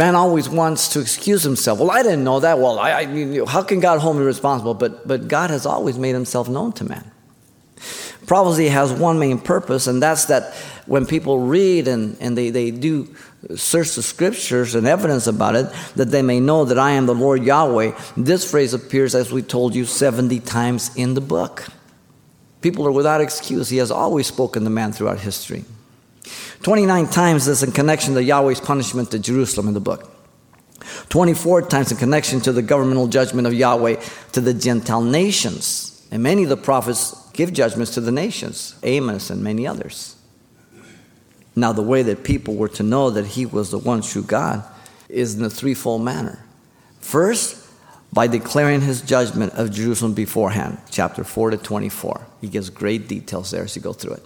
Man 0.00 0.14
always 0.14 0.48
wants 0.48 0.88
to 0.94 1.00
excuse 1.00 1.42
himself. 1.42 1.78
Well, 1.78 1.90
I 1.90 2.02
didn't 2.02 2.24
know 2.24 2.40
that. 2.40 2.58
Well, 2.58 2.78
I, 2.78 3.00
I, 3.00 3.44
how 3.44 3.62
can 3.62 3.80
God 3.80 3.98
hold 3.98 4.16
me 4.16 4.22
responsible? 4.22 4.72
But, 4.72 5.06
but 5.06 5.28
God 5.28 5.50
has 5.50 5.66
always 5.66 5.98
made 5.98 6.12
himself 6.12 6.48
known 6.48 6.72
to 6.72 6.84
man. 6.84 7.10
Prophecy 8.26 8.68
has 8.68 8.94
one 8.94 9.18
main 9.18 9.38
purpose, 9.38 9.86
and 9.86 10.02
that's 10.02 10.24
that 10.24 10.54
when 10.86 11.04
people 11.04 11.40
read 11.40 11.86
and, 11.86 12.16
and 12.18 12.38
they, 12.38 12.48
they 12.48 12.70
do 12.70 13.14
search 13.56 13.94
the 13.94 14.02
scriptures 14.02 14.74
and 14.74 14.86
evidence 14.86 15.26
about 15.26 15.54
it, 15.54 15.66
that 15.96 16.10
they 16.10 16.22
may 16.22 16.40
know 16.40 16.64
that 16.64 16.78
I 16.78 16.92
am 16.92 17.04
the 17.04 17.14
Lord 17.14 17.44
Yahweh. 17.44 17.92
This 18.16 18.50
phrase 18.50 18.72
appears, 18.72 19.14
as 19.14 19.30
we 19.30 19.42
told 19.42 19.74
you, 19.74 19.84
70 19.84 20.40
times 20.40 20.96
in 20.96 21.12
the 21.12 21.20
book. 21.20 21.66
People 22.62 22.86
are 22.86 22.92
without 22.92 23.20
excuse. 23.20 23.68
He 23.68 23.76
has 23.76 23.90
always 23.90 24.26
spoken 24.26 24.64
to 24.64 24.70
man 24.70 24.92
throughout 24.92 25.20
history. 25.20 25.66
29 26.62 27.06
times 27.08 27.46
this 27.46 27.62
in 27.62 27.72
connection 27.72 28.14
to 28.14 28.22
Yahweh's 28.22 28.60
punishment 28.60 29.10
to 29.10 29.18
Jerusalem 29.18 29.68
in 29.68 29.74
the 29.74 29.80
book. 29.80 30.10
24 31.08 31.62
times 31.62 31.92
in 31.92 31.98
connection 31.98 32.40
to 32.40 32.52
the 32.52 32.62
governmental 32.62 33.06
judgment 33.06 33.46
of 33.46 33.54
Yahweh 33.54 34.02
to 34.32 34.40
the 34.40 34.54
Gentile 34.54 35.02
nations. 35.02 36.06
And 36.10 36.22
many 36.22 36.42
of 36.42 36.48
the 36.48 36.56
prophets 36.56 37.30
give 37.32 37.52
judgments 37.52 37.94
to 37.94 38.00
the 38.00 38.12
nations, 38.12 38.74
Amos 38.82 39.30
and 39.30 39.42
many 39.42 39.66
others. 39.66 40.16
Now, 41.56 41.72
the 41.72 41.82
way 41.82 42.02
that 42.02 42.24
people 42.24 42.54
were 42.54 42.68
to 42.68 42.82
know 42.82 43.10
that 43.10 43.26
he 43.26 43.44
was 43.44 43.70
the 43.70 43.78
one 43.78 44.02
true 44.02 44.22
God 44.22 44.64
is 45.08 45.34
in 45.34 45.44
a 45.44 45.50
threefold 45.50 46.02
manner. 46.02 46.44
First, 47.00 47.60
by 48.12 48.26
declaring 48.26 48.80
his 48.80 49.02
judgment 49.02 49.54
of 49.54 49.70
Jerusalem 49.70 50.14
beforehand, 50.14 50.78
chapter 50.90 51.24
4 51.24 51.50
to 51.50 51.56
24. 51.56 52.26
He 52.40 52.48
gives 52.48 52.70
great 52.70 53.08
details 53.08 53.50
there 53.50 53.62
as 53.62 53.76
you 53.76 53.82
go 53.82 53.92
through 53.92 54.14
it. 54.14 54.24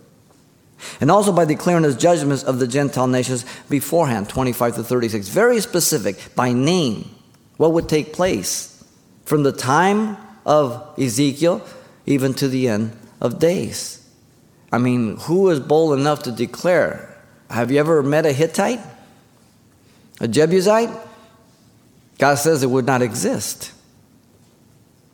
And 1.00 1.10
also 1.10 1.32
by 1.32 1.44
declaring 1.44 1.84
his 1.84 1.96
judgments 1.96 2.42
of 2.42 2.58
the 2.58 2.66
Gentile 2.66 3.06
nations 3.06 3.44
beforehand, 3.68 4.28
25 4.28 4.76
to 4.76 4.84
36. 4.84 5.28
Very 5.28 5.60
specific, 5.60 6.34
by 6.34 6.52
name, 6.52 7.14
what 7.56 7.72
would 7.72 7.88
take 7.88 8.12
place 8.12 8.84
from 9.24 9.42
the 9.42 9.52
time 9.52 10.16
of 10.44 10.98
Ezekiel 10.98 11.66
even 12.06 12.34
to 12.34 12.48
the 12.48 12.68
end 12.68 12.96
of 13.20 13.38
days. 13.38 14.06
I 14.70 14.78
mean, 14.78 15.16
who 15.16 15.48
is 15.50 15.60
bold 15.60 15.98
enough 15.98 16.24
to 16.24 16.32
declare? 16.32 17.16
Have 17.50 17.70
you 17.70 17.78
ever 17.78 18.02
met 18.02 18.26
a 18.26 18.32
Hittite? 18.32 18.80
A 20.20 20.28
Jebusite? 20.28 20.90
God 22.18 22.36
says 22.36 22.62
it 22.62 22.70
would 22.70 22.86
not 22.86 23.02
exist. 23.02 23.72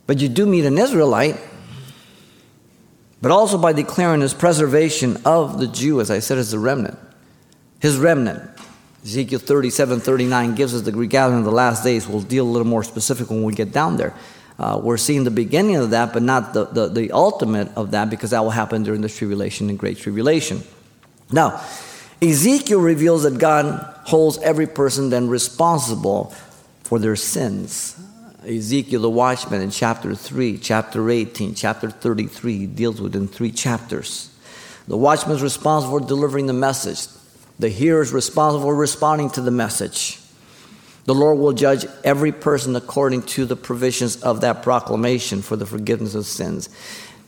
But 0.07 0.19
you 0.19 0.29
do 0.29 0.45
meet 0.45 0.65
an 0.65 0.77
Israelite, 0.77 1.37
but 3.21 3.31
also 3.31 3.57
by 3.57 3.73
declaring 3.73 4.21
his 4.21 4.33
preservation 4.33 5.17
of 5.25 5.59
the 5.59 5.67
Jew, 5.67 6.01
as 6.01 6.09
I 6.09 6.19
said, 6.19 6.37
as 6.37 6.51
the 6.51 6.59
remnant. 6.59 6.97
His 7.79 7.97
remnant. 7.97 8.49
Ezekiel 9.03 9.39
37 9.39 9.99
39 9.99 10.55
gives 10.55 10.75
us 10.75 10.81
the 10.81 10.91
regathering 10.91 11.39
of 11.39 11.45
the 11.45 11.51
last 11.51 11.83
days. 11.83 12.07
We'll 12.07 12.21
deal 12.21 12.45
a 12.45 12.49
little 12.49 12.67
more 12.67 12.83
specific 12.83 13.29
when 13.29 13.43
we 13.43 13.53
get 13.53 13.71
down 13.71 13.97
there. 13.97 14.13
Uh, 14.59 14.79
we're 14.83 14.97
seeing 14.97 15.23
the 15.23 15.31
beginning 15.31 15.77
of 15.77 15.89
that, 15.89 16.13
but 16.13 16.21
not 16.21 16.53
the, 16.53 16.65
the, 16.65 16.87
the 16.87 17.11
ultimate 17.11 17.69
of 17.75 17.91
that, 17.91 18.11
because 18.11 18.29
that 18.29 18.43
will 18.43 18.51
happen 18.51 18.83
during 18.83 19.01
the 19.01 19.09
tribulation 19.09 19.69
and 19.69 19.79
great 19.79 19.97
tribulation. 19.97 20.61
Now, 21.31 21.63
Ezekiel 22.21 22.79
reveals 22.79 23.23
that 23.23 23.39
God 23.39 23.79
holds 24.05 24.37
every 24.39 24.67
person 24.67 25.09
then 25.09 25.29
responsible 25.29 26.35
for 26.83 26.99
their 26.99 27.15
sins. 27.15 27.99
Ezekiel 28.45 29.01
the 29.01 29.09
watchman 29.09 29.61
in 29.61 29.69
chapter 29.69 30.15
3, 30.15 30.57
chapter 30.57 31.09
18, 31.11 31.53
chapter 31.53 31.91
33 31.91 32.65
deals 32.65 32.99
with 32.99 33.15
in 33.15 33.27
three 33.27 33.51
chapters. 33.51 34.35
The 34.87 34.97
watchman 34.97 35.35
is 35.35 35.43
responsible 35.43 35.99
for 35.99 36.07
delivering 36.07 36.47
the 36.47 36.53
message. 36.53 37.07
The 37.59 37.69
hearer 37.69 38.01
is 38.01 38.11
responsible 38.11 38.65
for 38.65 38.75
responding 38.75 39.29
to 39.31 39.41
the 39.41 39.51
message. 39.51 40.19
The 41.05 41.13
Lord 41.13 41.37
will 41.37 41.53
judge 41.53 41.85
every 42.03 42.31
person 42.31 42.75
according 42.75 43.23
to 43.23 43.45
the 43.45 43.55
provisions 43.55 44.21
of 44.23 44.41
that 44.41 44.63
proclamation 44.63 45.43
for 45.43 45.55
the 45.55 45.67
forgiveness 45.67 46.15
of 46.15 46.25
sins. 46.25 46.69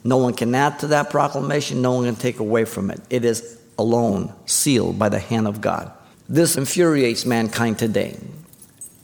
No 0.03 0.17
one 0.17 0.33
can 0.33 0.53
add 0.55 0.79
to 0.79 0.87
that 0.87 1.11
proclamation, 1.11 1.83
no 1.83 1.93
one 1.93 2.05
can 2.05 2.15
take 2.15 2.39
away 2.39 2.65
from 2.65 2.89
it. 2.89 2.99
It 3.11 3.23
is 3.23 3.59
alone 3.77 4.33
sealed 4.47 4.97
by 4.97 5.09
the 5.09 5.19
hand 5.19 5.47
of 5.47 5.61
God. 5.61 5.91
This 6.27 6.57
infuriates 6.57 7.23
mankind 7.25 7.77
today. 7.77 8.17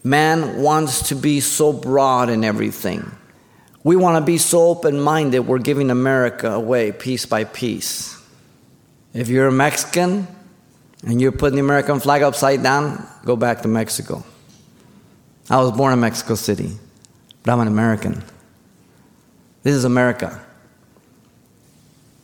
Man 0.03 0.62
wants 0.62 1.10
to 1.10 1.15
be 1.15 1.39
so 1.39 1.74
broad 1.74 2.29
in 2.29 2.44
everything. 2.44 3.12
We 3.84 3.96
want 3.96 4.22
to 4.22 4.25
be 4.25 4.38
so 4.38 4.68
open 4.68 5.00
minded, 5.00 5.41
we're 5.41 5.60
giving 5.60 5.89
America 5.89 6.50
away 6.51 6.91
piece 6.91 7.25
by 7.25 7.46
piece. 7.46 8.22
If 9.13 9.29
you're 9.29 9.48
a 9.48 9.51
Mexican 9.51 10.27
and 11.06 11.22
you're 11.22 11.32
putting 11.32 11.56
the 11.56 11.62
American 11.62 12.00
flag 12.00 12.22
upside 12.22 12.62
down, 12.62 13.08
go 13.25 13.36
back 13.36 13.62
to 13.62 13.68
Mexico. 13.68 14.24
I 15.50 15.58
was 15.62 15.72
born 15.72 15.94
in 15.94 16.00
Mexico 16.00 16.36
City, 16.36 16.72
but 17.44 17.51
I'm 17.51 17.60
an 17.62 17.68
American. 17.68 18.22
This 19.63 19.74
is 19.75 19.86
America. 19.86 20.39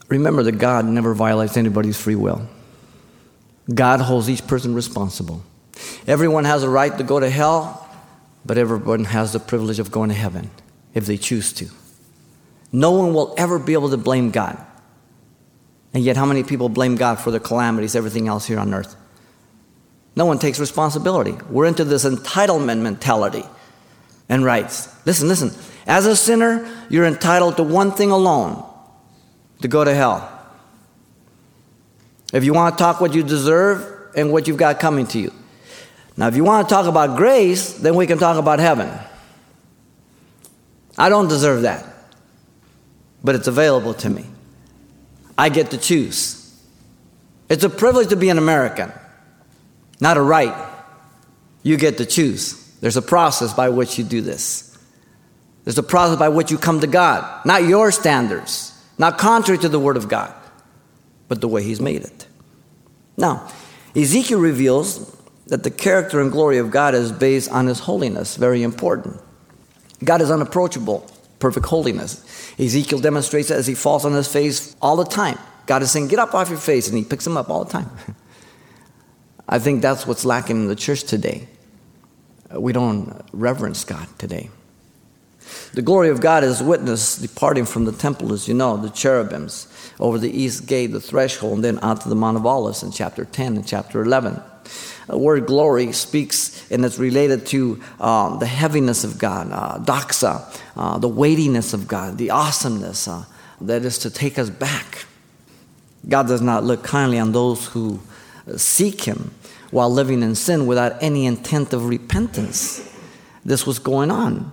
Remember 0.08 0.44
that 0.44 0.54
God 0.54 0.86
never 0.86 1.14
violates 1.14 1.58
anybody's 1.58 2.00
free 2.00 2.16
will. 2.16 2.48
God 3.74 4.00
holds 4.02 4.30
each 4.30 4.46
person 4.46 4.76
responsible. 4.76 5.42
Everyone 6.08 6.46
has 6.46 6.64
a 6.64 6.70
right 6.70 6.96
to 6.98 7.04
go 7.04 7.20
to 7.20 7.30
hell, 7.30 7.90
but 8.46 8.58
everyone 8.58 9.06
has 9.06 9.34
the 9.34 9.40
privilege 9.40 9.80
of 9.80 9.92
going 9.92 10.10
to 10.10 10.16
heaven 10.16 10.52
if 10.94 11.06
they 11.06 11.18
choose 11.18 11.52
to. 11.54 11.70
No 12.72 12.92
one 12.92 13.14
will 13.14 13.34
ever 13.38 13.58
be 13.58 13.74
able 13.74 13.90
to 13.90 13.98
blame 13.98 14.32
God. 14.32 14.58
And 15.94 16.04
yet, 16.04 16.18
how 16.18 16.26
many 16.26 16.44
people 16.44 16.70
blame 16.70 16.96
God 16.96 17.20
for 17.20 17.32
the 17.32 17.40
calamities, 17.40 17.96
everything 17.96 18.28
else 18.28 18.46
here 18.46 18.60
on 18.60 18.74
earth? 18.74 18.96
No 20.16 20.26
one 20.26 20.40
takes 20.40 20.60
responsibility. 20.60 21.38
We're 21.50 21.66
into 21.66 21.84
this 21.84 22.06
entitlement 22.06 22.82
mentality 22.82 23.44
and 24.30 24.44
rights. 24.44 24.90
Listen, 25.06 25.28
listen. 25.28 25.52
As 25.88 26.06
a 26.06 26.16
sinner, 26.16 26.70
you're 26.90 27.06
entitled 27.06 27.58
to 27.58 27.64
one 27.64 27.92
thing 27.92 28.12
alone 28.12 28.64
to 29.62 29.68
go 29.68 29.84
to 29.84 29.94
hell. 29.94 30.32
If 32.34 32.44
you 32.44 32.54
want 32.54 32.78
to 32.78 32.84
talk 32.84 33.00
what 33.00 33.14
you 33.14 33.24
deserve 33.24 34.12
and 34.16 34.32
what 34.32 34.48
you've 34.48 34.58
got 34.58 34.80
coming 34.80 35.08
to 35.08 35.20
you. 35.20 35.32
Now, 36.18 36.28
if 36.28 36.36
you 36.36 36.44
want 36.44 36.68
to 36.68 36.74
talk 36.74 36.86
about 36.86 37.18
grace, 37.18 37.74
then 37.74 37.96
we 37.96 38.08
can 38.08 38.18
talk 38.18 38.38
about 38.38 38.60
heaven. 38.60 38.90
I 40.98 41.10
don't 41.10 41.28
deserve 41.28 41.64
that, 41.64 41.86
but 43.24 43.36
it's 43.36 43.48
available 43.48 43.94
to 43.96 44.10
me. 44.10 44.26
I 45.38 45.50
get 45.50 45.72
to 45.72 45.78
choose. 45.78 46.42
It's 47.50 47.64
a 47.64 47.70
privilege 47.70 48.10
to 48.10 48.16
be 48.16 48.30
an 48.30 48.38
American, 48.38 48.92
not 50.00 50.16
a 50.18 50.22
right. 50.22 50.72
You 51.64 51.78
get 51.78 51.98
to 51.98 52.06
choose. 52.06 52.66
There's 52.80 52.98
a 52.98 53.02
process 53.02 53.54
by 53.54 53.70
which 53.70 53.98
you 53.98 54.04
do 54.04 54.22
this. 54.22 54.78
There's 55.66 55.78
a 55.78 55.84
process 55.84 56.18
by 56.18 56.30
which 56.30 56.52
you 56.52 56.58
come 56.58 56.80
to 56.80 56.88
God, 56.88 57.46
not 57.46 57.64
your 57.64 57.92
standards, 57.92 58.72
not 58.98 59.18
contrary 59.18 59.58
to 59.60 59.70
the 59.70 59.80
Word 59.80 59.98
of 59.98 60.08
God, 60.08 60.34
but 61.28 61.42
the 61.42 61.48
way 61.48 61.64
He's 61.64 61.82
made 61.82 62.04
it. 62.04 62.28
Now, 63.18 63.52
Ezekiel 63.96 64.40
reveals 64.40 65.15
that 65.48 65.64
the 65.64 65.72
character 65.72 66.22
and 66.22 66.32
glory 66.32 66.58
of 66.58 66.72
God 66.72 66.96
is 66.96 67.12
based 67.12 67.52
on 67.52 67.68
his 67.68 67.80
holiness. 67.80 68.36
Very 68.36 68.64
important. 68.64 69.20
God 70.04 70.22
is 70.22 70.32
unapproachable, 70.32 71.10
perfect 71.40 71.68
holiness. 71.68 72.24
Ezekiel 72.60 73.00
demonstrates 73.00 73.50
that 73.50 73.58
as 73.58 73.68
he 73.68 73.76
falls 73.76 74.06
on 74.06 74.14
his 74.14 74.32
face 74.32 74.76
all 74.82 74.96
the 74.96 75.06
time. 75.06 75.38
God 75.66 75.82
is 75.82 75.92
saying, 75.92 76.08
Get 76.08 76.20
up 76.20 76.34
off 76.34 76.50
your 76.50 76.60
face, 76.60 76.88
and 76.88 76.98
he 76.98 77.04
picks 77.04 77.26
him 77.26 77.38
up 77.38 77.50
all 77.50 77.64
the 77.64 77.72
time. 77.72 77.90
I 79.48 79.60
think 79.60 79.82
that's 79.82 80.08
what's 80.08 80.26
lacking 80.26 80.56
in 80.58 80.68
the 80.68 80.76
church 80.76 81.04
today. 81.04 81.48
We 82.52 82.74
don't 82.74 83.22
reverence 83.32 83.84
God 83.84 84.08
today. 84.18 84.50
The 85.74 85.82
glory 85.82 86.10
of 86.10 86.22
God 86.22 86.44
is 86.44 86.64
witnessed 86.64 87.22
departing 87.22 87.66
from 87.66 87.86
the 87.86 87.92
temple, 87.92 88.34
as 88.34 88.48
you 88.48 88.54
know, 88.54 88.78
the 88.78 88.90
cherubims 88.90 89.68
over 90.00 90.18
the 90.18 90.32
east 90.32 90.66
gate, 90.66 90.88
the 90.88 91.02
threshold, 91.02 91.56
and 91.56 91.64
then 91.64 91.80
onto 91.80 92.10
the 92.10 92.16
Mount 92.16 92.38
of 92.38 92.46
Olives 92.46 92.82
in 92.82 92.92
chapter 92.92 93.26
10 93.26 93.58
and 93.58 93.68
chapter 93.68 94.02
11. 94.02 94.42
The 95.08 95.18
word 95.18 95.46
glory 95.46 95.92
speaks 95.92 96.70
and 96.72 96.84
it's 96.84 96.98
related 96.98 97.46
to 97.48 97.82
um, 98.00 98.40
the 98.40 98.46
heaviness 98.46 99.04
of 99.04 99.20
God, 99.20 99.52
uh, 99.52 99.80
doxa, 99.80 100.60
uh, 100.76 100.98
the 100.98 101.08
weightiness 101.08 101.74
of 101.74 101.88
God, 101.88 102.18
the 102.18 102.32
awesomeness 102.32 103.08
uh, 103.08 103.26
that 103.62 103.86
is 103.86 104.00
to 104.00 104.10
take 104.10 104.40
us 104.40 104.50
back. 104.50 105.06
God 106.08 106.28
does 106.28 106.42
not 106.42 106.64
look 106.64 106.84
kindly 106.84 107.20
on 107.20 107.32
those 107.32 107.68
who 107.68 108.00
seek 108.58 109.04
Him 109.04 109.34
while 109.72 109.90
living 109.90 110.24
in 110.24 110.36
sin 110.36 110.68
without 110.68 111.02
any 111.02 111.26
intent 111.26 111.74
of 111.74 111.88
repentance. 111.88 112.92
This 113.44 113.68
was 113.68 113.80
going 113.80 114.12
on. 114.12 114.52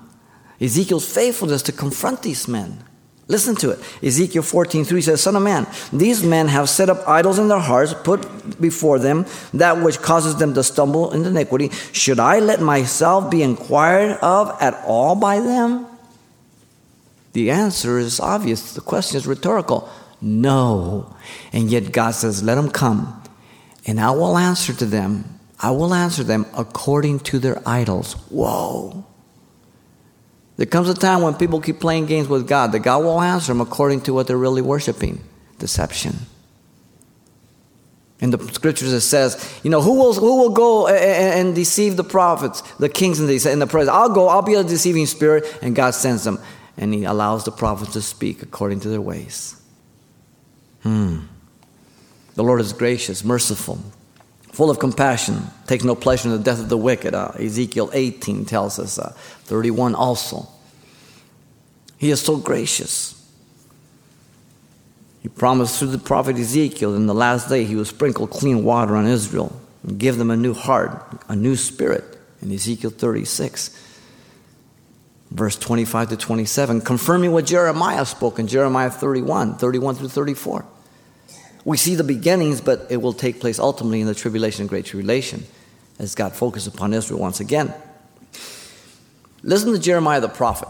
Ezekiel's 0.61 1.13
faithfulness 1.13 1.63
to 1.63 1.73
confront 1.73 2.23
these 2.23 2.47
men. 2.47 2.85
Listen 3.33 3.57
to 3.57 3.71
it. 3.71 3.81
Ezekiel 4.03 4.43
14:3 4.43 5.03
says, 5.03 5.23
Son 5.23 5.37
of 5.37 5.43
man, 5.43 5.67
these 5.91 6.23
men 6.23 6.49
have 6.49 6.69
set 6.69 6.91
up 6.91 7.09
idols 7.09 7.39
in 7.39 7.49
their 7.49 7.65
hearts, 7.71 7.95
put 8.05 8.21
before 8.61 8.99
them 8.99 9.25
that 9.55 9.81
which 9.81 10.03
causes 10.03 10.37
them 10.37 10.53
to 10.53 10.63
stumble 10.63 11.11
in 11.13 11.25
iniquity. 11.25 11.71
Should 11.93 12.21
I 12.21 12.41
let 12.41 12.61
myself 12.61 13.31
be 13.31 13.43
inquired 13.43 14.19
of 14.21 14.55
at 14.61 14.75
all 14.85 15.15
by 15.15 15.41
them? 15.41 15.87
The 17.33 17.51
answer 17.51 17.99
is 17.99 18.21
obvious. 18.21 18.75
The 18.75 18.83
question 18.83 19.17
is 19.17 19.27
rhetorical. 19.27 19.89
No. 20.21 21.17
And 21.55 21.71
yet 21.71 21.91
God 21.91 22.13
says, 22.13 22.43
Let 22.43 22.57
them 22.57 22.69
come, 22.69 23.01
and 23.87 23.99
I 23.99 24.11
will 24.11 24.37
answer 24.37 24.75
to 24.75 24.85
them. 24.85 25.41
I 25.59 25.71
will 25.71 25.95
answer 25.95 26.23
them 26.23 26.45
according 26.53 27.21
to 27.31 27.39
their 27.39 27.63
idols. 27.65 28.13
Whoa. 28.29 29.07
There 30.63 30.71
comes 30.71 30.89
a 30.89 30.95
time 30.95 31.23
when 31.23 31.35
people 31.35 31.61
keep 31.61 31.81
playing 31.81 32.07
games 32.07 32.29
with 32.29 32.47
God 32.47 32.71
that 32.71 32.85
God 32.85 33.03
won't 33.03 33.25
answer 33.25 33.49
them 33.49 33.61
according 33.61 34.03
to 34.03 34.15
what 34.15 34.29
they're 34.29 34.37
really 34.39 34.63
worshiping 34.63 35.21
deception. 35.59 36.15
In 38.21 38.31
the 38.31 38.39
scriptures, 38.53 38.93
it 38.93 39.01
says, 39.01 39.53
you 39.65 39.71
know, 39.71 39.83
who 39.83 39.99
will, 39.99 40.15
who 40.15 40.37
will 40.37 40.51
go 40.51 40.87
and, 40.87 41.53
deceive 41.53 41.97
the 41.97 42.05
prophets, 42.05 42.61
the 42.79 42.89
kings 42.89 43.19
and 43.19 43.29
the, 43.29 43.51
and 43.51 43.61
the 43.61 43.67
presidents? 43.67 43.97
I'll 43.99 44.11
go, 44.11 44.29
I'll 44.29 44.43
be 44.43 44.55
a 44.55 44.63
deceiving 44.63 45.07
spirit, 45.07 45.53
and 45.63 45.75
God 45.75 45.95
sends 45.95 46.23
them. 46.23 46.39
And 46.77 46.95
He 46.95 47.03
allows 47.03 47.45
the 47.45 47.51
prophets 47.51 47.95
to 47.95 48.01
speak 48.01 48.41
according 48.41 48.79
to 48.83 48.89
their 48.89 49.01
ways. 49.01 49.61
Hmm. 50.85 51.23
The 52.37 52.45
Lord 52.45 52.61
is 52.61 52.73
gracious, 52.73 53.25
merciful, 53.25 53.81
full 54.53 54.71
of 54.71 54.79
compassion, 54.79 55.43
takes 55.67 55.83
no 55.83 55.95
pleasure 55.95 56.29
in 56.29 56.37
the 56.37 56.43
death 56.43 56.61
of 56.61 56.69
the 56.69 56.77
wicked. 56.77 57.15
Uh, 57.15 57.33
Ezekiel 57.39 57.91
18 57.93 58.45
tells 58.45 58.79
us, 58.79 58.99
uh, 58.99 59.13
31 59.45 59.95
also. 59.95 60.47
He 61.97 62.11
is 62.11 62.21
so 62.21 62.37
gracious. 62.37 63.19
He 65.23 65.29
promised 65.29 65.79
through 65.79 65.89
the 65.89 65.99
prophet 65.99 66.37
Ezekiel 66.37 66.95
in 66.95 67.07
the 67.07 67.15
last 67.15 67.49
day 67.49 67.65
he 67.65 67.77
would 67.77 67.87
sprinkle 67.87 68.27
clean 68.27 68.65
water 68.65 68.97
on 68.97 69.07
Israel 69.07 69.59
and 69.85 69.99
give 69.99 70.19
them 70.19 70.31
a 70.31 70.37
new 70.37 70.53
heart, 70.53 71.01
a 71.29 71.37
new 71.37 71.57
spirit 71.57 72.19
in 72.43 72.53
Ezekiel 72.53 72.91
36. 72.91 73.79
Verse 75.31 75.57
25 75.57 76.11
to 76.11 76.17
27, 76.17 76.83
confirming 76.83 77.33
what 77.33 77.47
Jeremiah 77.47 78.05
spoke 78.05 78.39
in 78.39 78.49
Jeremiah 78.49 78.91
31, 78.91 79.55
31 79.57 79.95
through 79.95 80.09
34. 80.09 80.67
We 81.65 81.77
see 81.77 81.95
the 81.95 82.05
beginnings, 82.05 82.61
but 82.61 82.87
it 82.91 82.97
will 82.97 83.13
take 83.13 83.41
place 83.41 83.59
ultimately 83.59 84.01
in 84.01 84.07
the 84.07 84.15
tribulation 84.15 84.63
and 84.63 84.69
great 84.69 84.85
tribulation 84.85 85.45
as 85.99 86.15
God 86.15 86.35
focuses 86.35 86.73
upon 86.73 86.93
Israel 86.93 87.21
once 87.21 87.41
again. 87.41 87.73
Listen 89.43 89.73
to 89.73 89.79
Jeremiah 89.79 90.21
the 90.21 90.29
prophet. 90.29 90.69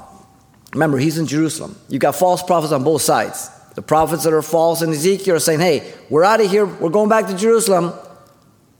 Remember, 0.73 0.99
he's 0.99 1.19
in 1.19 1.27
Jerusalem. 1.27 1.77
You've 1.89 2.01
got 2.01 2.17
false 2.17 2.43
prophets 2.43 2.73
on 2.73 2.85
both 2.85 3.03
sides. 3.03 3.51
The 3.75 3.83
prophets 3.83 4.25
that 4.25 4.33
are 4.33 4.43
false 4.43 4.83
in 4.83 4.91
Ezekiel 4.91 5.37
are 5.37 5.39
saying, 5.39 5.61
hey, 5.61 5.95
we're 6.11 6.25
out 6.25 6.41
of 6.41 6.51
here, 6.51 6.67
we're 6.67 6.91
going 6.91 7.09
back 7.09 7.27
to 7.29 7.37
Jerusalem. 7.37 7.93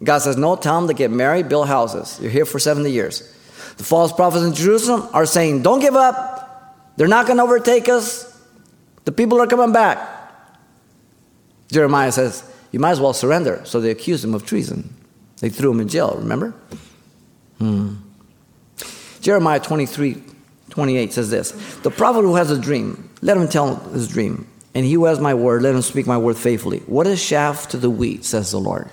God 0.03 0.19
says, 0.19 0.37
no, 0.37 0.57
tell 0.57 0.81
them 0.81 0.89
to 0.89 0.95
get 0.95 1.11
married, 1.11 1.49
build 1.49 1.69
houses. 1.69 2.19
You're 2.21 2.31
here 2.31 2.45
for 2.45 2.59
70 2.59 2.91
years. 2.91 3.21
The 3.77 3.85
false 3.85 4.13
prophets 4.13 4.45
in 4.45 4.53
Jerusalem 4.55 5.09
are 5.13 5.25
saying, 5.25 5.63
don't 5.63 5.81
give 5.81 5.95
up. 5.95 6.93
They're 6.97 7.09
not 7.09 7.27
going 7.27 7.39
to 7.39 7.45
overtake 7.45 7.89
us. 7.89 8.29
The 9.05 9.13
people 9.13 9.41
are 9.41 9.47
coming 9.47 9.73
back. 9.73 9.99
Jeremiah 11.73 12.13
says, 12.13 12.45
You 12.71 12.79
might 12.79 12.91
as 12.91 13.01
well 13.01 13.15
surrender. 13.15 13.63
So 13.65 13.81
they 13.81 13.91
accused 13.91 14.25
him 14.25 14.35
of 14.35 14.45
treason. 14.45 14.95
They 15.41 15.49
threw 15.49 15.73
him 15.73 15.81
in 15.81 15.89
jail, 15.89 16.15
remember? 16.19 16.55
Hmm. 17.59 17.97
Jeremiah 19.21 19.61
23 19.61 20.23
28 20.71 21.13
says 21.13 21.31
this 21.31 21.53
The 21.83 21.91
prophet 21.91 22.23
who 22.23 22.37
has 22.37 22.51
a 22.51 22.61
dream, 22.61 23.11
let 23.23 23.37
him 23.37 23.49
tell 23.49 23.77
his 23.91 24.07
dream. 24.09 24.47
And 24.75 24.87
he 24.87 24.95
who 24.95 25.05
has 25.05 25.21
my 25.21 25.35
word, 25.35 25.63
let 25.63 25.75
him 25.75 25.83
speak 25.83 26.07
my 26.07 26.17
word 26.17 26.39
faithfully. 26.39 26.79
What 26.81 27.07
is 27.07 27.23
chaff 27.23 27.69
to 27.69 27.77
the 27.77 27.91
wheat, 27.91 28.25
says 28.25 28.53
the 28.53 28.59
Lord? 28.59 28.89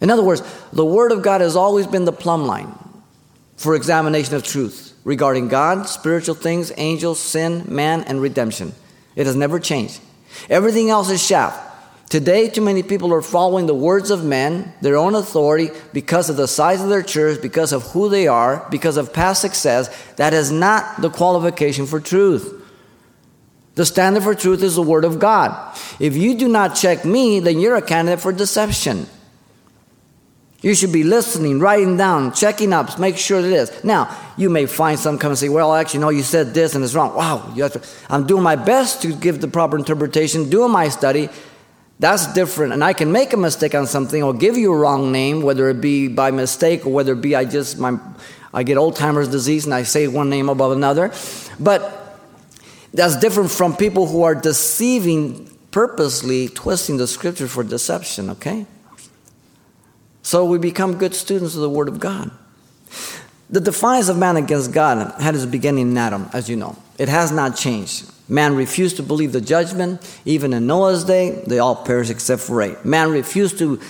In 0.00 0.10
other 0.10 0.22
words, 0.22 0.42
the 0.72 0.84
word 0.84 1.10
of 1.10 1.22
God 1.22 1.40
has 1.40 1.56
always 1.56 1.88
been 1.88 2.04
the 2.04 2.12
plumb 2.12 2.46
line 2.46 2.72
for 3.56 3.74
examination 3.74 4.36
of 4.36 4.44
truth 4.44 4.96
regarding 5.02 5.48
God, 5.48 5.88
spiritual 5.88 6.36
things, 6.36 6.70
angels, 6.76 7.18
sin, 7.18 7.64
man, 7.66 8.02
and 8.02 8.22
redemption. 8.22 8.74
It 9.16 9.26
has 9.26 9.34
never 9.34 9.58
changed. 9.58 10.00
Everything 10.48 10.90
else 10.90 11.10
is 11.10 11.26
chaff. 11.26 11.64
Today, 12.08 12.48
too 12.48 12.62
many 12.62 12.82
people 12.82 13.12
are 13.12 13.20
following 13.20 13.66
the 13.66 13.74
words 13.74 14.10
of 14.10 14.24
men, 14.24 14.72
their 14.80 14.96
own 14.96 15.14
authority, 15.14 15.68
because 15.92 16.30
of 16.30 16.36
the 16.36 16.48
size 16.48 16.82
of 16.82 16.88
their 16.88 17.02
church, 17.02 17.42
because 17.42 17.72
of 17.72 17.82
who 17.92 18.08
they 18.08 18.26
are, 18.26 18.66
because 18.70 18.96
of 18.96 19.12
past 19.12 19.42
success. 19.42 19.94
That 20.14 20.32
is 20.32 20.50
not 20.50 21.02
the 21.02 21.10
qualification 21.10 21.84
for 21.84 22.00
truth. 22.00 22.64
The 23.74 23.84
standard 23.84 24.22
for 24.22 24.34
truth 24.34 24.62
is 24.62 24.74
the 24.74 24.82
Word 24.82 25.04
of 25.04 25.18
God. 25.18 25.76
If 26.00 26.16
you 26.16 26.34
do 26.34 26.48
not 26.48 26.74
check 26.74 27.04
me, 27.04 27.40
then 27.40 27.60
you're 27.60 27.76
a 27.76 27.82
candidate 27.82 28.20
for 28.20 28.32
deception. 28.32 29.06
You 30.60 30.74
should 30.74 30.92
be 30.92 31.04
listening, 31.04 31.60
writing 31.60 31.96
down, 31.96 32.32
checking 32.32 32.72
up, 32.72 32.98
make 32.98 33.16
sure 33.16 33.38
it 33.38 33.44
is. 33.44 33.84
Now, 33.84 34.14
you 34.36 34.50
may 34.50 34.66
find 34.66 34.98
some 34.98 35.16
come 35.16 35.30
and 35.30 35.38
say, 35.38 35.48
well, 35.48 35.72
actually, 35.72 36.00
no, 36.00 36.08
you 36.08 36.24
said 36.24 36.52
this 36.52 36.74
and 36.74 36.82
it's 36.82 36.94
wrong. 36.94 37.14
Wow, 37.14 37.54
I'm 38.10 38.26
doing 38.26 38.42
my 38.42 38.56
best 38.56 39.02
to 39.02 39.14
give 39.14 39.40
the 39.40 39.46
proper 39.46 39.78
interpretation, 39.78 40.50
doing 40.50 40.72
my 40.72 40.88
study. 40.88 41.28
That's 42.00 42.32
different. 42.32 42.72
And 42.72 42.82
I 42.82 42.92
can 42.92 43.12
make 43.12 43.32
a 43.32 43.36
mistake 43.36 43.74
on 43.76 43.86
something 43.86 44.20
or 44.20 44.34
give 44.34 44.56
you 44.56 44.72
a 44.72 44.76
wrong 44.76 45.12
name, 45.12 45.42
whether 45.42 45.68
it 45.68 45.80
be 45.80 46.08
by 46.08 46.32
mistake 46.32 46.84
or 46.84 46.92
whether 46.92 47.12
it 47.12 47.20
be 47.20 47.36
I 47.36 47.44
just, 47.44 47.78
my, 47.78 47.98
I 48.52 48.64
get 48.64 48.78
Alzheimer's 48.78 49.28
disease 49.28 49.64
and 49.64 49.74
I 49.74 49.84
say 49.84 50.08
one 50.08 50.28
name 50.28 50.48
above 50.48 50.72
another. 50.72 51.12
But 51.60 52.18
that's 52.92 53.16
different 53.16 53.52
from 53.52 53.76
people 53.76 54.06
who 54.06 54.24
are 54.24 54.34
deceiving, 54.34 55.56
purposely 55.70 56.48
twisting 56.48 56.96
the 56.96 57.06
scripture 57.06 57.46
for 57.46 57.62
deception, 57.62 58.30
okay? 58.30 58.66
So 60.22 60.44
we 60.44 60.58
become 60.58 60.98
good 60.98 61.14
students 61.14 61.54
of 61.54 61.62
the 61.62 61.70
Word 61.70 61.88
of 61.88 62.00
God. 62.00 62.30
The 63.50 63.60
defiance 63.60 64.08
of 64.08 64.18
man 64.18 64.36
against 64.36 64.72
God 64.72 65.18
had 65.20 65.34
its 65.34 65.46
beginning 65.46 65.90
in 65.90 65.96
Adam, 65.96 66.28
as 66.34 66.50
you 66.50 66.56
know. 66.56 66.76
It 66.98 67.08
has 67.08 67.32
not 67.32 67.56
changed. 67.56 68.12
Man 68.30 68.54
refused 68.54 68.96
to 68.96 69.02
believe 69.02 69.32
the 69.32 69.40
judgment. 69.40 70.02
Even 70.26 70.52
in 70.52 70.66
Noah's 70.66 71.04
day, 71.04 71.42
they 71.46 71.58
all 71.58 71.76
perished 71.76 72.10
except 72.10 72.42
for 72.42 72.60
eight. 72.60 72.84
Man 72.84 73.10
refused 73.10 73.58
to 73.58 73.80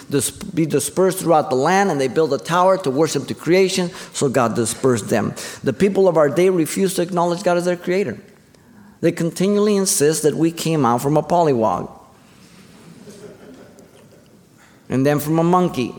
be 0.55 0.64
dispersed 0.64 1.19
throughout 1.19 1.51
the 1.51 1.57
land, 1.57 1.91
and 1.91 2.01
they 2.01 2.07
built 2.07 2.33
a 2.33 2.38
tower 2.38 2.79
to 2.79 2.91
worship 2.91 3.27
the 3.27 3.35
creation, 3.35 3.91
so 4.12 4.29
God 4.29 4.55
dispersed 4.55 5.09
them. 5.09 5.35
The 5.64 5.73
people 5.73 6.07
of 6.07 6.17
our 6.17 6.29
day 6.29 6.51
refuse 6.51 6.95
to 6.95 7.03
acknowledge 7.03 7.43
God 7.43 7.57
as 7.57 7.64
their 7.64 7.77
creator. 7.77 8.21
They 9.01 9.11
continually 9.11 9.75
insist 9.75 10.23
that 10.23 10.35
we 10.35 10.53
came 10.53 10.87
out 10.87 11.03
from 11.03 11.17
a 11.17 11.23
pollywog, 11.23 11.91
and 14.88 15.05
then 15.05 15.19
from 15.19 15.41
a 15.41 15.45
monkey, 15.45 15.97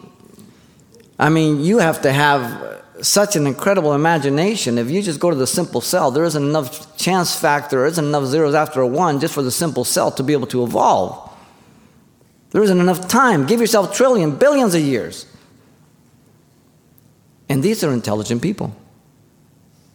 I 1.20 1.28
mean, 1.28 1.60
you 1.60 1.80
have 1.80 2.02
to 2.04 2.14
have 2.14 2.82
such 3.02 3.36
an 3.36 3.46
incredible 3.46 3.94
imagination. 3.94 4.78
If 4.78 4.90
you 4.90 5.02
just 5.02 5.20
go 5.20 5.30
to 5.30 5.36
the 5.36 5.48
simple 5.48 5.82
cell, 5.82 6.12
there 6.12 6.24
isn't 6.24 6.42
enough 6.42 6.98
chance 6.98 7.36
factor, 7.36 7.80
there 7.80 7.86
isn't 7.88 8.06
enough 8.06 8.26
zeros 8.26 8.56
after 8.56 8.82
a 8.82 8.88
one 8.88 9.20
just 9.20 9.34
for 9.34 9.42
the 9.42 9.52
simple 9.52 9.84
cell 9.84 10.12
to 10.12 10.24
be 10.24 10.34
able 10.34 10.48
to 10.48 10.64
evolve. 10.64 11.30
There 12.52 12.64
isn't 12.64 12.80
enough 12.80 13.08
time. 13.08 13.46
Give 13.46 13.60
yourself 13.60 13.96
trillion, 13.96 14.36
billions 14.38 14.74
of 14.74 14.82
years. 14.82 15.26
And 17.48 17.62
these 17.62 17.84
are 17.84 17.92
intelligent 17.92 18.42
people, 18.42 18.76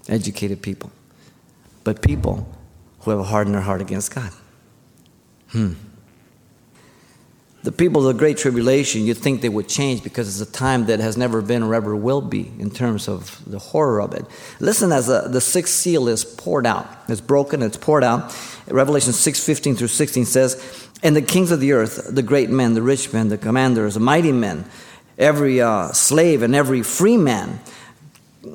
educated 0.09 0.61
people, 0.61 0.91
but 1.85 2.03
people 2.03 2.49
who 3.01 3.11
have 3.11 3.47
in 3.47 3.53
their 3.53 3.61
heart 3.61 3.81
against 3.81 4.15
God. 4.15 4.31
Hmm. 5.49 5.75
The 7.65 7.73
people 7.73 8.07
of 8.07 8.15
the 8.15 8.19
Great 8.19 8.37
Tribulation, 8.37 9.07
you'd 9.07 9.17
think 9.17 9.41
they 9.41 9.49
would 9.49 9.69
change 9.69 10.05
because 10.05 10.29
it's 10.29 10.47
a 10.47 10.53
time 10.53 10.85
that 10.87 11.01
has 11.01 11.17
never 11.17 11.41
been 11.41 11.63
or 11.63 11.75
ever 11.75 11.97
will 11.97 12.21
be 12.21 12.53
in 12.59 12.71
terms 12.71 13.09
of 13.09 13.43
the 13.51 13.59
horror 13.59 14.03
of 14.03 14.13
it. 14.13 14.27
Listen 14.61 14.93
as 14.93 15.07
the, 15.07 15.29
the 15.29 15.41
sixth 15.41 15.73
seal 15.73 16.07
is 16.07 16.27
poured 16.27 16.67
out. 16.67 16.87
It's 17.09 17.23
broken, 17.23 17.63
it's 17.63 17.79
poured 17.79 18.05
out. 18.05 18.37
Revelation 18.69 19.15
6 19.15 19.41
15 19.43 19.77
through 19.77 19.89
16 19.89 20.27
says, 20.27 20.89
And 21.03 21.17
the 21.17 21.23
kings 21.23 21.51
of 21.51 21.61
the 21.61 21.73
earth, 21.73 22.15
the 22.15 22.23
great 22.23 22.51
men, 22.51 22.75
the 22.75 22.83
rich 22.83 23.15
men, 23.15 23.31
the 23.31 23.39
commanders, 23.39 23.95
the 23.95 24.01
mighty 24.01 24.33
men, 24.33 24.67
every 25.17 25.63
uh, 25.63 25.91
slave 25.93 26.43
and 26.43 26.55
every 26.55 26.83
free 26.83 27.17
man, 27.17 27.61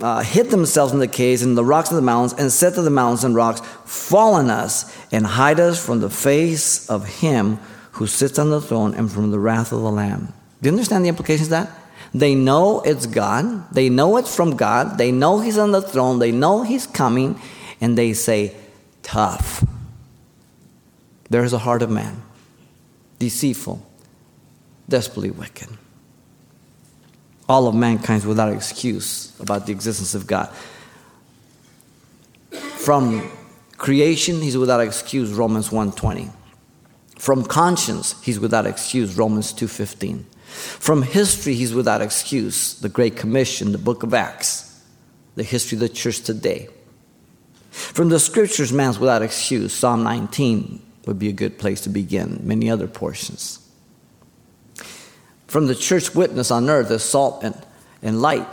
uh, 0.02 0.22
hid 0.22 0.52
themselves 0.52 0.94
in 0.94 1.00
the 1.00 1.08
caves 1.08 1.42
and 1.42 1.58
the 1.58 1.66
rocks 1.66 1.90
of 1.90 1.96
the 1.96 2.04
mountains 2.04 2.40
and 2.40 2.52
said 2.52 2.76
to 2.76 2.84
the 2.84 2.92
mountains 2.92 3.24
and 3.24 3.36
rocks, 3.36 3.60
Fall 3.86 4.36
on 4.36 4.52
us 4.52 4.96
and 5.12 5.26
hide 5.26 5.60
us 5.60 5.84
from 5.84 6.00
the 6.00 6.12
face 6.12 6.88
of 6.92 7.08
him 7.08 7.58
who 8.00 8.08
sits 8.08 8.40
on 8.40 8.50
the 8.50 8.62
throne 8.62 8.94
and 8.94 9.12
from 9.12 9.30
the 9.30 9.38
wrath 9.38 9.74
of 9.74 9.82
the 9.82 9.92
Lamb. 9.92 10.32
Do 10.62 10.70
you 10.70 10.72
understand 10.72 11.04
the 11.04 11.10
implications 11.10 11.48
of 11.48 11.50
that? 11.50 11.70
They 12.14 12.34
know 12.34 12.80
it's 12.80 13.06
God. 13.06 13.70
They 13.74 13.90
know 13.90 14.16
it's 14.16 14.34
from 14.34 14.56
God. 14.56 14.98
They 14.98 15.12
know 15.12 15.42
He's 15.42 15.58
on 15.58 15.74
the 15.74 15.82
throne. 15.82 16.20
They 16.20 16.32
know 16.32 16.64
He's 16.64 16.88
coming. 16.88 17.42
And 17.82 17.98
they 17.98 18.14
say, 18.14 18.56
Tough. 19.04 19.66
There's 21.30 21.52
a 21.52 21.58
heart 21.58 21.82
of 21.82 21.90
man, 21.90 22.22
deceitful, 23.20 23.86
desperately 24.88 25.32
wicked. 25.32 25.68
All 27.50 27.68
of 27.68 27.76
mankind 27.76 28.22
is 28.22 28.26
without 28.26 28.54
excuse 28.54 29.38
about 29.42 29.66
the 29.66 29.74
existence 29.74 30.16
of 30.16 30.26
God. 30.26 30.50
From 32.78 33.30
creation, 33.78 34.40
he's 34.40 34.58
without 34.58 34.80
excuse, 34.80 35.34
Romans 35.34 35.70
120. 35.70 36.39
From 37.20 37.44
conscience, 37.44 38.16
he's 38.24 38.40
without 38.40 38.66
excuse, 38.66 39.18
Romans 39.18 39.52
2:15. 39.52 40.26
From 40.48 41.04
history, 41.04 41.54
he's 41.54 41.74
without 41.74 42.02
excuse, 42.02 42.76
the 42.76 42.88
Great 42.88 43.18
Commission, 43.18 43.74
the 43.74 43.78
book 43.78 44.04
of 44.04 44.14
Acts, 44.14 44.80
the 45.36 45.44
history 45.44 45.76
of 45.76 45.82
the 45.82 45.90
church 45.90 46.22
today. 46.22 46.70
From 47.72 48.08
the 48.08 48.20
scriptures, 48.20 48.72
man's 48.72 48.98
without 48.98 49.22
excuse, 49.22 49.74
Psalm 49.74 50.02
19 50.02 50.82
would 51.06 51.20
be 51.20 51.28
a 51.28 51.34
good 51.34 51.60
place 51.60 51.82
to 51.82 51.90
begin, 51.90 52.40
many 52.44 52.70
other 52.70 52.88
portions. 52.88 53.60
From 55.48 55.68
the 55.68 55.76
church 55.76 56.16
witness 56.16 56.52
on 56.52 56.70
earth 56.70 56.90
as 56.90 57.04
salt 57.04 57.44
and, 57.44 57.56
and 58.02 58.22
light, 58.22 58.48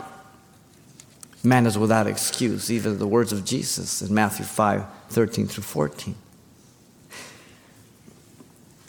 man 1.41 1.65
is 1.65 1.77
without 1.77 2.05
excuse, 2.05 2.69
even 2.69 2.99
the 2.99 3.07
words 3.07 3.31
of 3.31 3.45
Jesus 3.45 4.01
in 4.01 4.13
Matthew 4.13 4.45
5 4.45 4.83
13 5.09 5.47
through 5.47 5.63
14. 5.63 6.15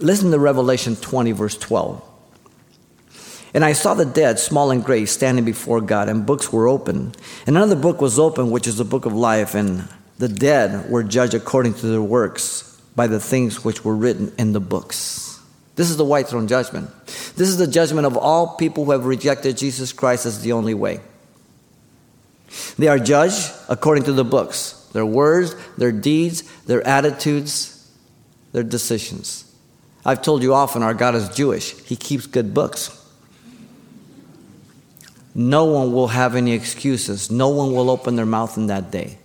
Listen 0.00 0.30
to 0.30 0.38
Revelation 0.38 0.96
20, 0.96 1.32
verse 1.32 1.56
12. 1.56 2.04
And 3.54 3.64
I 3.64 3.72
saw 3.72 3.94
the 3.94 4.04
dead, 4.04 4.38
small 4.38 4.70
and 4.70 4.84
great, 4.84 5.06
standing 5.06 5.44
before 5.44 5.80
God, 5.80 6.08
and 6.08 6.24
books 6.24 6.52
were 6.52 6.68
open. 6.68 7.12
And 7.46 7.56
another 7.56 7.74
book 7.74 8.00
was 8.00 8.18
open, 8.18 8.50
which 8.50 8.66
is 8.66 8.76
the 8.76 8.84
book 8.84 9.06
of 9.06 9.14
life, 9.14 9.54
and 9.54 9.88
the 10.18 10.28
dead 10.28 10.90
were 10.90 11.02
judged 11.02 11.34
according 11.34 11.74
to 11.74 11.86
their 11.86 12.02
works 12.02 12.80
by 12.94 13.06
the 13.06 13.20
things 13.20 13.64
which 13.64 13.84
were 13.84 13.96
written 13.96 14.32
in 14.38 14.52
the 14.52 14.60
books. 14.60 15.40
This 15.76 15.90
is 15.90 15.96
the 15.96 16.04
white 16.04 16.26
throne 16.28 16.46
judgment. 16.48 16.90
This 17.06 17.48
is 17.48 17.56
the 17.56 17.66
judgment 17.66 18.06
of 18.06 18.16
all 18.16 18.56
people 18.56 18.84
who 18.84 18.90
have 18.90 19.06
rejected 19.06 19.56
Jesus 19.56 19.92
Christ 19.92 20.26
as 20.26 20.42
the 20.42 20.52
only 20.52 20.74
way. 20.74 21.00
They 22.76 22.88
are 22.88 22.98
judged 22.98 23.52
according 23.68 24.04
to 24.04 24.12
the 24.12 24.24
books 24.24 24.74
their 24.92 25.06
words, 25.06 25.54
their 25.76 25.92
deeds, 25.92 26.42
their 26.64 26.86
attitudes, 26.86 27.88
their 28.52 28.62
decisions. 28.62 29.47
I've 30.08 30.22
told 30.22 30.42
you 30.42 30.54
often 30.54 30.82
our 30.82 30.94
God 30.94 31.14
is 31.14 31.28
Jewish, 31.28 31.76
He 31.80 31.94
keeps 31.94 32.26
good 32.26 32.54
books. 32.54 32.94
No 35.34 35.66
one 35.66 35.92
will 35.92 36.08
have 36.08 36.34
any 36.34 36.52
excuses. 36.52 37.30
No 37.30 37.50
one 37.50 37.74
will 37.74 37.90
open 37.90 38.16
their 38.16 38.24
mouth 38.24 38.56
in 38.56 38.68
that 38.68 38.90
day. 38.90 39.18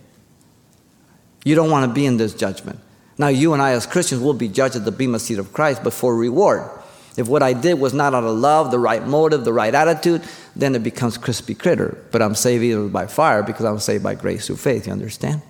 You 1.42 1.54
don't 1.54 1.70
want 1.70 1.88
to 1.88 1.94
be 1.94 2.04
in 2.04 2.18
this 2.18 2.34
judgment. 2.34 2.80
Now, 3.16 3.28
you 3.28 3.54
and 3.54 3.62
I, 3.62 3.70
as 3.70 3.86
Christians, 3.86 4.20
will 4.20 4.34
be 4.34 4.46
judged 4.46 4.76
at 4.76 4.84
the 4.84 4.92
Bema 4.92 5.20
seat 5.20 5.38
of 5.38 5.54
Christ, 5.54 5.82
but 5.82 5.94
for 5.94 6.14
reward. 6.14 6.68
If 7.16 7.28
what 7.28 7.42
I 7.42 7.54
did 7.54 7.80
was 7.80 7.94
not 7.94 8.12
out 8.12 8.24
of 8.24 8.36
love, 8.36 8.70
the 8.70 8.78
right 8.78 9.04
motive, 9.06 9.46
the 9.46 9.54
right 9.54 9.74
attitude, 9.74 10.22
then 10.54 10.74
it 10.74 10.82
becomes 10.82 11.16
crispy 11.16 11.54
critter. 11.54 11.96
But 12.10 12.20
I'm 12.20 12.34
saved 12.34 12.62
either 12.62 12.88
by 12.88 13.06
fire 13.06 13.42
because 13.42 13.64
I'm 13.64 13.78
saved 13.78 14.04
by 14.04 14.16
grace 14.16 14.48
through 14.48 14.56
faith. 14.56 14.86
You 14.86 14.92
understand? 14.92 15.40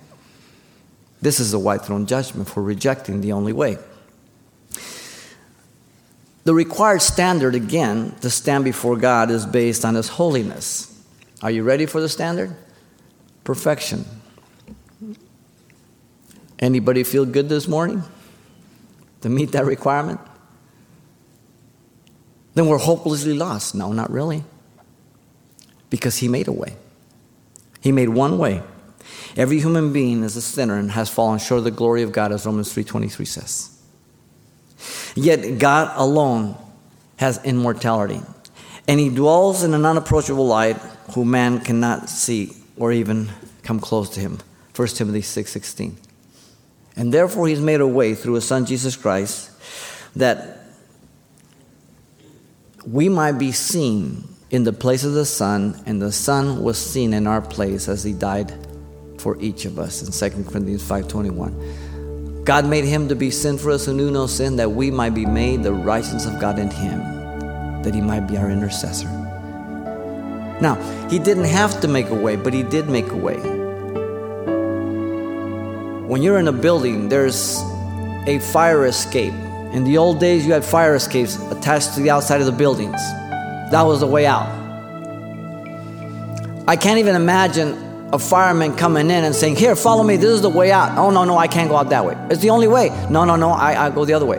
This 1.21 1.41
is 1.41 1.51
the 1.51 1.59
white 1.59 1.81
throne 1.81 2.05
judgment 2.05 2.47
for 2.47 2.63
rejecting 2.63 3.19
the 3.19 3.33
only 3.33 3.51
way. 3.51 3.77
The 6.45 6.53
required 6.53 7.01
standard, 7.01 7.55
again, 7.55 8.15
to 8.21 8.29
stand 8.29 8.63
before 8.63 8.97
God 8.97 9.31
is 9.31 9.47
based 9.47 9.83
on 9.83 9.95
His 9.95 10.07
holiness. 10.07 10.91
Are 11.41 11.49
you 11.49 11.63
ready 11.63 11.87
for 11.87 11.99
the 11.99 12.07
standard? 12.07 12.55
Perfection. 13.43 14.05
Anybody 16.59 17.03
feel 17.03 17.25
good 17.25 17.49
this 17.49 17.67
morning 17.67 18.03
to 19.21 19.29
meet 19.29 19.51
that 19.53 19.65
requirement? 19.65 20.19
Then 22.53 22.67
we're 22.67 22.77
hopelessly 22.77 23.33
lost. 23.33 23.73
No, 23.73 23.91
not 23.91 24.11
really. 24.11 24.43
Because 25.89 26.17
He 26.17 26.27
made 26.27 26.47
a 26.47 26.53
way. 26.53 26.75
He 27.81 27.91
made 27.91 28.09
one 28.09 28.37
way. 28.37 28.61
Every 29.35 29.59
human 29.59 29.91
being 29.91 30.21
is 30.21 30.35
a 30.35 30.41
sinner 30.41 30.77
and 30.77 30.91
has 30.91 31.09
fallen 31.09 31.39
short 31.39 31.57
of 31.59 31.63
the 31.63 31.71
glory 31.71 32.03
of 32.03 32.11
God, 32.11 32.31
as 32.31 32.45
Romans 32.45 32.73
3.23 32.73 33.27
says. 33.27 33.74
Yet 35.15 35.57
God 35.59 35.91
alone 35.95 36.55
has 37.17 37.43
immortality. 37.43 38.21
And 38.87 38.99
he 38.99 39.09
dwells 39.09 39.63
in 39.63 39.73
an 39.73 39.85
unapproachable 39.85 40.45
light 40.45 40.77
who 41.13 41.25
man 41.25 41.59
cannot 41.61 42.09
see 42.09 42.53
or 42.77 42.91
even 42.91 43.29
come 43.63 43.79
close 43.79 44.09
to 44.11 44.19
him. 44.19 44.39
1 44.75 44.87
Timothy 44.95 45.21
6:16. 45.21 45.95
and 46.97 47.13
therefore 47.13 47.47
he's 47.47 47.59
made 47.59 47.81
a 47.81 47.87
way 47.87 48.15
through 48.15 48.35
his 48.35 48.45
son 48.45 48.65
Jesus 48.65 48.95
Christ 48.95 49.51
that 50.15 50.65
we 52.85 53.09
might 53.09 53.33
be 53.33 53.51
seen 53.51 54.23
in 54.49 54.63
the 54.63 54.73
place 54.73 55.03
of 55.03 55.13
the 55.13 55.25
Son, 55.25 55.81
and 55.85 56.01
the 56.01 56.11
Son 56.11 56.61
was 56.61 56.77
seen 56.77 57.13
in 57.13 57.27
our 57.27 57.41
place 57.41 57.87
as 57.89 58.03
he 58.03 58.13
died 58.13 58.53
for 59.17 59.37
each 59.41 59.65
of 59.65 59.79
us 59.79 60.03
in 60.03 60.11
2 60.11 60.45
Corinthians 60.45 60.83
5:21. 60.83 61.53
God 62.45 62.67
made 62.67 62.85
him 62.85 63.09
to 63.09 63.15
be 63.15 63.31
sin 63.31 63.57
for 63.57 63.71
us 63.71 63.87
who 63.87 63.93
knew 63.95 64.11
no 64.11 64.27
sin, 64.27 64.57
that 64.57 64.69
we 64.69 64.91
might 64.91 65.15
be 65.15 65.25
made 65.25 65.63
the 65.63 65.73
righteousness 65.73 66.27
of 66.27 66.39
God 66.39 66.59
in 66.59 66.69
him, 66.69 66.99
that 67.81 67.95
he 67.95 68.01
might 68.01 68.27
be 68.27 68.37
our 68.37 68.51
intercessor. 68.51 69.07
Now, 70.61 70.75
he 71.09 71.17
didn't 71.17 71.45
have 71.45 71.81
to 71.81 71.87
make 71.87 72.09
a 72.09 72.13
way, 72.13 72.35
but 72.35 72.53
he 72.53 72.61
did 72.61 72.87
make 72.87 73.09
a 73.09 73.15
way. 73.15 73.37
When 76.07 76.21
you're 76.21 76.37
in 76.37 76.47
a 76.47 76.53
building, 76.53 77.09
there's 77.09 77.57
a 78.27 78.37
fire 78.53 78.85
escape. 78.85 79.33
In 79.73 79.83
the 79.83 79.97
old 79.97 80.19
days, 80.19 80.45
you 80.45 80.53
had 80.53 80.63
fire 80.63 80.93
escapes 80.93 81.37
attached 81.49 81.95
to 81.95 82.01
the 82.01 82.11
outside 82.11 82.41
of 82.41 82.45
the 82.45 82.51
buildings. 82.51 83.01
That 83.71 83.81
was 83.81 84.01
the 84.01 84.07
way 84.07 84.27
out. 84.27 84.47
I 86.67 86.75
can't 86.75 86.99
even 86.99 87.15
imagine 87.15 87.84
a 88.15 88.19
fireman 88.19 88.75
coming 88.75 89.11
in 89.11 89.23
and 89.23 89.35
saying, 89.35 89.57
Here, 89.57 89.75
follow 89.75 90.03
me, 90.03 90.15
this 90.17 90.31
is 90.31 90.41
the 90.41 90.49
way 90.49 90.71
out. 90.71 90.97
Oh, 90.97 91.11
no, 91.11 91.23
no, 91.25 91.37
I 91.37 91.47
can't 91.47 91.69
go 91.69 91.75
out 91.75 91.89
that 91.89 92.03
way. 92.03 92.17
It's 92.31 92.41
the 92.41 92.49
only 92.49 92.67
way. 92.67 92.89
No, 93.09 93.25
no, 93.25 93.35
no, 93.35 93.51
I, 93.51 93.85
I 93.85 93.89
go 93.91 94.05
the 94.05 94.13
other 94.13 94.25
way. 94.25 94.37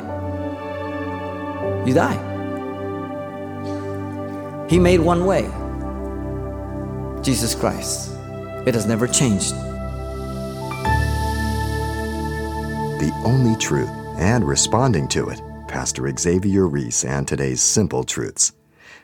You 1.87 1.95
die. 1.95 2.17
He 4.69 4.81
made 4.81 4.99
one 4.99 5.25
way 5.27 5.43
Jesus 7.23 7.55
Christ. 7.55 8.11
It 8.67 8.75
has 8.75 8.87
never 8.87 9.07
changed. 9.07 9.55
The 12.99 13.12
only 13.25 13.57
truth 13.61 13.91
and 14.19 14.45
responding 14.47 15.07
to 15.09 15.29
it. 15.29 15.41
Pastor 15.69 16.11
Xavier 16.17 16.67
Reese 16.67 17.05
and 17.05 17.29
today's 17.29 17.61
Simple 17.61 18.03
Truths. 18.03 18.53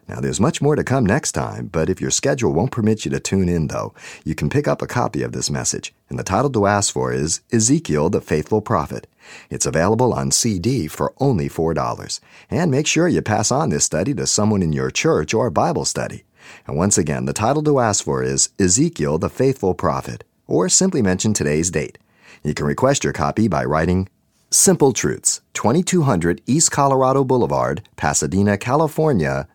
Now, 0.09 0.21
there's 0.21 0.41
much 0.41 0.61
more 0.61 0.75
to 0.75 0.83
come 0.83 1.07
next 1.07 1.33
time, 1.33 1.69
but 1.69 1.88
if 1.88 2.01
your 2.01 2.11
schedule 2.11 2.53
won't 2.53 2.73
permit 2.73 3.05
you 3.05 3.11
to 3.12 3.21
tune 3.21 3.49
in, 3.49 3.69
though, 3.69 3.95
you 4.25 4.35
can 4.35 4.51
pick 4.51 4.67
up 4.67 4.83
a 4.83 4.87
copy 4.87 5.23
of 5.23 5.33
this 5.33 5.49
message. 5.49 5.95
And 6.09 6.19
the 6.19 6.25
title 6.25 6.51
to 6.51 6.67
ask 6.67 6.93
for 6.93 7.12
is 7.12 7.41
Ezekiel 7.53 8.11
the 8.11 8.21
Faithful 8.21 8.61
Prophet. 8.61 9.07
It's 9.49 9.67
available 9.67 10.12
on 10.12 10.33
CD 10.33 10.88
for 10.88 11.15
only 11.19 11.49
$4. 11.49 12.21
And 12.51 12.71
make 12.71 12.87
sure 12.87 13.07
you 13.07 13.23
pass 13.23 13.53
on 13.53 13.71
this 13.71 13.85
study 13.85 14.12
to 14.15 14.27
someone 14.27 14.62
in 14.62 14.73
your 14.73 14.91
church 14.91 15.33
or 15.33 15.51
Bible 15.51 15.85
study. 15.85 16.25
And 16.67 16.77
once 16.77 16.99
again, 16.99 17.25
the 17.25 17.33
title 17.33 17.62
to 17.62 17.79
ask 17.79 18.05
for 18.05 18.23
is 18.23 18.51
Ezekiel 18.59 19.19
the 19.19 19.31
Faithful 19.31 19.75
Prophet, 19.75 20.25
or 20.47 20.69
simply 20.69 21.01
mention 21.01 21.33
today's 21.33 21.71
date. 21.71 21.99
You 22.43 22.55
can 22.55 22.67
request 22.67 23.05
your 23.05 23.12
copy 23.12 23.47
by 23.47 23.65
writing 23.65 24.09
Simple 24.51 24.93
Truths, 24.93 25.41
2200 25.55 26.43
East 26.47 26.71
Colorado 26.71 27.25
Boulevard, 27.25 27.88
Pasadena, 27.97 28.59
California, 28.59 29.49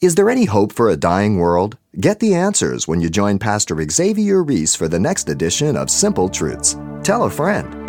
Is 0.00 0.14
there 0.14 0.30
any 0.30 0.44
hope 0.44 0.72
for 0.72 0.88
a 0.88 0.96
dying 0.96 1.38
world? 1.38 1.76
Get 2.00 2.20
the 2.20 2.34
answers 2.34 2.88
when 2.88 3.00
you 3.00 3.08
join 3.08 3.38
Pastor 3.38 3.76
Xavier 3.88 4.42
Reese 4.42 4.74
for 4.74 4.88
the 4.88 4.98
next 4.98 5.28
edition 5.28 5.76
of 5.76 5.90
Simple 5.90 6.28
Truths. 6.28 6.76
Tell 7.02 7.24
a 7.24 7.30
friend. 7.30 7.84